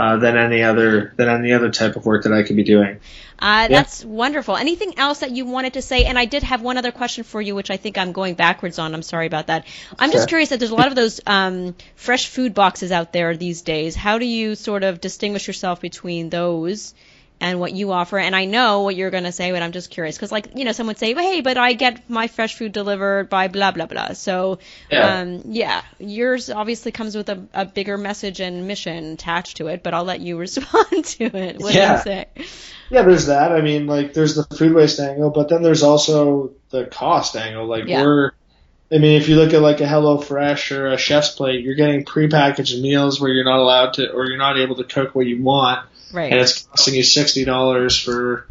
uh, 0.00 0.16
than 0.16 0.38
any 0.38 0.62
other 0.62 1.12
than 1.16 1.28
any 1.28 1.52
other 1.52 1.70
type 1.70 1.94
of 1.94 2.06
work 2.06 2.22
that 2.24 2.32
I 2.32 2.42
could 2.42 2.56
be 2.56 2.64
doing. 2.64 3.00
Uh, 3.38 3.68
yeah. 3.68 3.68
That's 3.68 4.02
wonderful. 4.02 4.56
Anything 4.56 4.98
else 4.98 5.20
that 5.20 5.30
you 5.30 5.44
wanted 5.44 5.74
to 5.74 5.82
say? 5.82 6.04
And 6.04 6.18
I 6.18 6.24
did 6.24 6.42
have 6.42 6.62
one 6.62 6.78
other 6.78 6.90
question 6.90 7.22
for 7.22 7.40
you, 7.40 7.54
which 7.54 7.70
I 7.70 7.76
think 7.76 7.98
I'm 7.98 8.12
going 8.12 8.34
backwards 8.34 8.78
on. 8.78 8.94
I'm 8.94 9.02
sorry 9.02 9.26
about 9.26 9.48
that. 9.48 9.66
I'm 9.98 10.10
just 10.10 10.28
curious 10.28 10.48
that 10.48 10.58
there's 10.58 10.70
a 10.70 10.74
lot 10.74 10.88
of 10.88 10.94
those 10.94 11.20
um, 11.26 11.74
fresh 11.96 12.28
food 12.28 12.54
boxes 12.54 12.92
out 12.92 13.12
there 13.12 13.36
these 13.36 13.60
days. 13.60 13.94
How 13.94 14.16
do 14.18 14.24
you 14.24 14.54
sort 14.54 14.84
of 14.84 15.02
distinguish 15.02 15.46
yourself 15.46 15.82
between 15.82 16.30
those? 16.30 16.94
And 17.40 17.58
what 17.58 17.72
you 17.72 17.90
offer. 17.92 18.18
And 18.18 18.36
I 18.36 18.44
know 18.44 18.82
what 18.82 18.96
you're 18.96 19.10
going 19.10 19.24
to 19.24 19.32
say, 19.32 19.50
but 19.50 19.62
I'm 19.62 19.72
just 19.72 19.90
curious 19.90 20.16
because, 20.16 20.30
like, 20.30 20.56
you 20.56 20.64
know, 20.64 20.72
someone 20.72 20.92
would 20.92 20.98
say, 20.98 21.14
"Hey, 21.14 21.40
but 21.40 21.56
I 21.56 21.72
get 21.72 22.08
my 22.08 22.28
fresh 22.28 22.54
food 22.54 22.72
delivered 22.72 23.28
by 23.28 23.48
blah 23.48 23.70
blah 23.70 23.86
blah." 23.86 24.12
So, 24.12 24.58
yeah, 24.90 25.20
um, 25.20 25.42
yeah 25.46 25.82
yours 25.98 26.50
obviously 26.50 26.92
comes 26.92 27.16
with 27.16 27.28
a, 27.28 27.46
a, 27.54 27.64
bigger 27.64 27.96
message 27.96 28.40
and 28.40 28.66
mission 28.66 29.12
attached 29.12 29.58
to 29.58 29.68
it. 29.68 29.82
But 29.82 29.94
I'll 29.94 30.04
let 30.04 30.20
you 30.20 30.38
respond 30.38 31.04
to 31.04 31.24
it. 31.24 31.60
What 31.60 31.74
yeah. 31.74 32.02
do 32.02 32.10
you 32.10 32.16
say? 32.16 32.26
Yeah, 32.90 33.02
there's 33.02 33.26
that. 33.26 33.52
I 33.52 33.60
mean, 33.60 33.86
like, 33.86 34.14
there's 34.14 34.34
the 34.34 34.44
food 34.56 34.74
waste 34.74 34.98
angle, 34.98 35.30
but 35.30 35.48
then 35.48 35.62
there's 35.62 35.84
also 35.84 36.52
the 36.70 36.86
cost 36.86 37.36
angle. 37.36 37.66
Like, 37.66 37.86
yeah. 37.86 38.02
we're 38.02 38.32
I 38.92 38.98
mean, 38.98 39.20
if 39.20 39.28
you 39.28 39.36
look 39.36 39.54
at 39.54 39.62
like 39.62 39.80
a 39.80 39.86
Hello 39.86 40.18
Fresh 40.18 40.72
or 40.72 40.88
a 40.88 40.98
Chef's 40.98 41.30
Plate, 41.30 41.62
you're 41.62 41.76
getting 41.76 42.04
prepackaged 42.04 42.80
meals 42.82 43.20
where 43.20 43.30
you're 43.30 43.44
not 43.44 43.60
allowed 43.60 43.94
to, 43.94 44.10
or 44.10 44.26
you're 44.26 44.36
not 44.36 44.58
able 44.58 44.76
to 44.76 44.84
cook 44.84 45.14
what 45.14 45.26
you 45.26 45.40
want, 45.40 45.86
Right. 46.12 46.32
and 46.32 46.40
it's 46.40 46.62
costing 46.62 46.94
you 46.94 47.02
sixty 47.02 47.44
dollars 47.44 47.98
for 47.98 48.46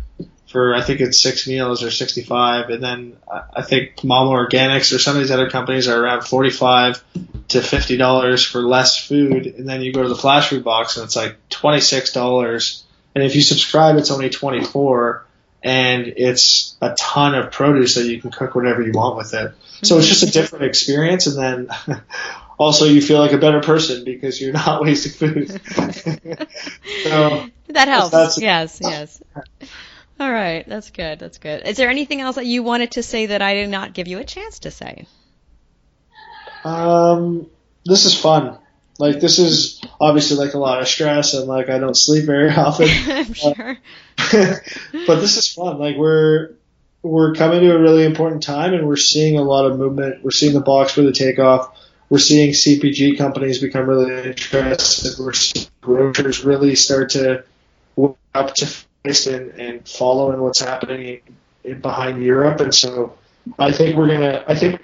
for 0.49 0.73
I 0.73 0.81
think 0.81 0.99
it's 0.99 1.19
six 1.19 1.47
meals 1.47 1.83
or 1.83 1.91
sixty 1.91 2.23
five, 2.23 2.69
and 2.69 2.83
then 2.83 3.17
I 3.55 3.61
think 3.61 4.03
Mama 4.03 4.31
Organics 4.31 4.93
or 4.93 4.99
some 4.99 5.15
of 5.15 5.21
these 5.21 5.31
other 5.31 5.49
companies 5.49 5.87
are 5.87 6.03
around 6.03 6.23
forty 6.23 6.49
five 6.49 7.03
to 7.49 7.61
fifty 7.61 7.97
dollars 7.97 8.43
for 8.43 8.61
less 8.61 8.97
food, 8.97 9.45
and 9.45 9.69
then 9.69 9.81
you 9.81 9.93
go 9.93 10.03
to 10.03 10.09
the 10.09 10.15
flash 10.15 10.49
food 10.49 10.63
box 10.63 10.97
and 10.97 11.05
it's 11.05 11.15
like 11.15 11.37
twenty 11.49 11.81
six 11.81 12.11
dollars, 12.13 12.83
and 13.13 13.23
if 13.23 13.35
you 13.35 13.41
subscribe, 13.41 13.97
it's 13.97 14.09
only 14.09 14.29
twenty 14.29 14.63
four, 14.63 15.25
and 15.63 16.07
it's 16.07 16.75
a 16.81 16.95
ton 16.99 17.35
of 17.35 17.51
produce 17.51 17.95
that 17.95 18.05
you 18.05 18.19
can 18.19 18.31
cook 18.31 18.55
whatever 18.55 18.81
you 18.81 18.91
want 18.91 19.17
with 19.17 19.33
it. 19.35 19.53
So 19.83 19.97
it's 19.97 20.07
mm-hmm. 20.07 20.13
just 20.13 20.23
a 20.23 20.31
different 20.31 20.65
experience, 20.65 21.27
and 21.27 21.37
then 21.37 22.01
also 22.59 22.85
you 22.85 23.01
feel 23.01 23.17
like 23.17 23.31
a 23.31 23.37
better 23.37 23.61
person 23.61 24.03
because 24.03 24.39
you're 24.39 24.53
not 24.65 24.83
wasting 24.83 25.11
food. 25.13 25.49
so 27.03 27.45
That 27.69 27.87
helps. 27.87 28.39
yes, 28.39 28.79
yes. 28.83 29.21
All 30.19 30.31
right, 30.31 30.67
that's 30.67 30.91
good. 30.91 31.17
That's 31.17 31.37
good. 31.37 31.65
Is 31.65 31.77
there 31.77 31.89
anything 31.89 32.19
else 32.19 32.35
that 32.35 32.45
you 32.45 32.61
wanted 32.61 32.91
to 32.91 33.03
say 33.03 33.27
that 33.27 33.41
I 33.41 33.53
did 33.53 33.69
not 33.69 33.93
give 33.93 34.07
you 34.09 34.19
a 34.19 34.25
chance 34.25 34.59
to 34.59 34.71
say? 34.71 35.07
Um, 36.65 37.47
this 37.85 38.05
is 38.05 38.19
fun. 38.19 38.57
Like 38.97 39.21
this 39.21 39.39
is 39.39 39.81
obviously 40.01 40.35
like 40.35 40.55
a 40.55 40.57
lot 40.57 40.81
of 40.81 40.87
stress 40.89 41.33
and 41.33 41.47
like 41.47 41.69
I 41.69 41.79
don't 41.79 41.95
sleep 41.95 42.25
very 42.25 42.49
often. 42.55 42.89
I'm 43.07 43.33
sure. 43.33 43.77
but 45.07 45.21
this 45.21 45.37
is 45.37 45.47
fun. 45.47 45.79
Like 45.79 45.95
we're 45.95 46.55
we're 47.01 47.33
coming 47.33 47.61
to 47.61 47.73
a 47.73 47.79
really 47.79 48.03
important 48.03 48.43
time 48.43 48.73
and 48.73 48.85
we're 48.85 48.97
seeing 48.97 49.37
a 49.39 49.41
lot 49.41 49.65
of 49.71 49.79
movement. 49.79 50.21
We're 50.21 50.31
seeing 50.31 50.53
the 50.53 50.59
box 50.59 50.91
for 50.91 51.01
the 51.01 51.41
off. 51.41 51.73
We're 52.09 52.19
seeing 52.19 52.51
CPG 52.51 53.17
companies 53.17 53.59
become 53.59 53.87
really 53.87 54.29
interested. 54.29 55.23
We're 55.23 55.33
seeing 55.33 55.67
grocers 55.81 56.43
really 56.43 56.75
start 56.75 57.11
to 57.11 57.43
wake 57.95 58.15
up 58.33 58.55
to 58.55 58.65
face 59.03 59.27
and, 59.27 59.51
and 59.51 59.87
follow 59.87 60.31
in 60.31 60.41
what's 60.41 60.59
happening 60.59 61.21
in, 61.63 61.81
behind 61.81 62.23
Europe. 62.23 62.61
And 62.61 62.73
so 62.73 63.17
I 63.57 63.71
think 63.71 63.95
we're 63.95 64.07
gonna. 64.07 64.43
I 64.47 64.55
think 64.55 64.81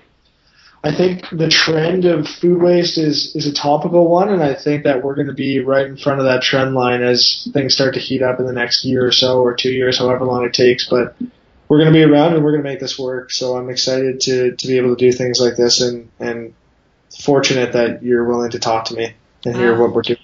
I 0.86 0.96
think 0.96 1.28
the 1.32 1.50
trend 1.50 2.06
of 2.06 2.28
food 2.28 2.62
waste 2.62 3.00
is 3.00 3.36
is 3.36 3.48
a 3.48 3.54
topical 3.54 4.08
one, 4.08 4.30
and 4.30 4.44
I 4.44 4.54
think 4.54 4.84
that 4.84 5.04
we're 5.04 5.16
going 5.16 5.28
to 5.28 5.34
be 5.34 5.60
right 5.60 5.88
in 5.88 5.98
front 5.98 6.20
of 6.20 6.28
that 6.28 6.44
trend 6.44 6.76
line 6.76 7.02
as 7.02 7.48
things 7.54 7.74
start 7.74 7.96
to 7.96 8.00
heat 8.00 8.22
up 8.22 8.40
in 8.40 8.46
the 8.46 8.54
next 8.54 8.86
year 8.86 9.04
or 9.04 9.12
so, 9.12 9.42
or 9.42 9.56
two 9.56 9.72
years, 9.72 9.98
however 9.98 10.26
long 10.26 10.46
it 10.46 10.54
takes. 10.54 10.88
But 10.88 11.16
we're 11.68 11.80
going 11.80 11.92
to 11.92 11.98
be 11.98 12.04
around, 12.04 12.36
and 12.36 12.44
we're 12.44 12.52
going 12.52 12.64
to 12.64 12.70
make 12.70 12.80
this 12.80 13.00
work. 13.00 13.32
So 13.32 13.58
I'm 13.58 13.72
excited 13.72 14.20
to 14.22 14.56
to 14.56 14.68
be 14.68 14.78
able 14.78 14.96
to 14.96 14.96
do 14.96 15.12
things 15.12 15.40
like 15.40 15.56
this, 15.56 15.82
and 15.82 16.10
and 16.20 16.54
fortunate 17.26 17.74
that 17.74 18.04
you're 18.04 18.26
willing 18.26 18.52
to 18.52 18.60
talk 18.60 18.86
to 18.86 18.96
me 18.96 19.16
and 19.46 19.56
hear 19.56 19.74
Wow. 19.74 19.82
what 19.82 19.94
we're 19.96 20.02
doing. 20.04 20.20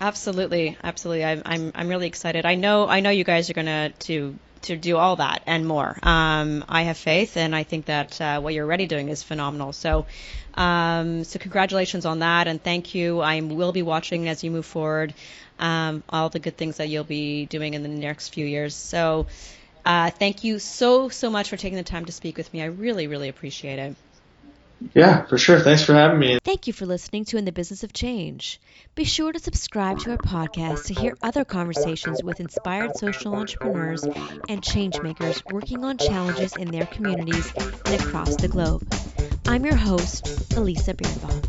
Absolutely, 0.00 0.76
absolutely. 0.82 1.24
I'm, 1.24 1.42
I'm, 1.44 1.72
I'm 1.74 1.88
really 1.88 2.06
excited. 2.08 2.44
I 2.44 2.56
know, 2.56 2.88
I 2.88 3.00
know 3.00 3.10
you 3.10 3.24
guys 3.24 3.50
are 3.50 3.54
gonna 3.54 3.90
to 4.00 4.38
to 4.62 4.76
do 4.76 4.96
all 4.96 5.16
that 5.16 5.42
and 5.46 5.66
more. 5.66 5.98
Um, 6.04 6.64
I 6.68 6.82
have 6.82 6.96
faith, 6.96 7.36
and 7.36 7.54
I 7.54 7.64
think 7.64 7.86
that 7.86 8.20
uh, 8.20 8.40
what 8.40 8.54
you're 8.54 8.64
already 8.64 8.86
doing 8.86 9.08
is 9.08 9.22
phenomenal. 9.22 9.72
So, 9.72 10.06
um, 10.54 11.24
so 11.24 11.40
congratulations 11.40 12.06
on 12.06 12.20
that, 12.20 12.46
and 12.46 12.62
thank 12.62 12.94
you. 12.94 13.20
I 13.20 13.40
will 13.40 13.72
be 13.72 13.82
watching 13.82 14.28
as 14.28 14.44
you 14.44 14.52
move 14.52 14.66
forward. 14.66 15.14
Um, 15.58 16.02
all 16.08 16.28
the 16.28 16.38
good 16.38 16.56
things 16.56 16.76
that 16.76 16.88
you'll 16.88 17.04
be 17.04 17.46
doing 17.46 17.74
in 17.74 17.82
the 17.82 17.88
next 17.88 18.34
few 18.34 18.46
years. 18.46 18.76
So, 18.76 19.26
uh, 19.84 20.10
thank 20.10 20.44
you 20.44 20.58
so 20.60 21.08
so 21.08 21.28
much 21.30 21.48
for 21.48 21.56
taking 21.56 21.76
the 21.76 21.82
time 21.82 22.04
to 22.04 22.12
speak 22.12 22.36
with 22.36 22.52
me. 22.52 22.62
I 22.62 22.66
really 22.66 23.08
really 23.08 23.28
appreciate 23.28 23.78
it. 23.78 23.96
Yeah, 24.94 25.24
for 25.26 25.38
sure. 25.38 25.60
Thanks 25.60 25.82
for 25.82 25.94
having 25.94 26.18
me. 26.18 26.38
Thank 26.44 26.66
you 26.66 26.72
for 26.72 26.86
listening 26.86 27.24
to 27.26 27.36
In 27.36 27.44
the 27.44 27.52
Business 27.52 27.84
of 27.84 27.92
Change. 27.92 28.60
Be 28.94 29.04
sure 29.04 29.32
to 29.32 29.38
subscribe 29.38 29.98
to 30.00 30.10
our 30.12 30.18
podcast 30.18 30.86
to 30.86 30.94
hear 30.94 31.16
other 31.22 31.44
conversations 31.44 32.22
with 32.22 32.40
inspired 32.40 32.96
social 32.96 33.34
entrepreneurs 33.34 34.06
and 34.48 34.62
change 34.62 35.00
makers 35.00 35.42
working 35.46 35.84
on 35.84 35.98
challenges 35.98 36.56
in 36.56 36.70
their 36.70 36.86
communities 36.86 37.52
and 37.56 38.00
across 38.00 38.36
the 38.36 38.48
globe. 38.48 38.86
I'm 39.46 39.64
your 39.64 39.76
host, 39.76 40.54
Elisa 40.56 40.94
Birnbaum. 40.94 41.42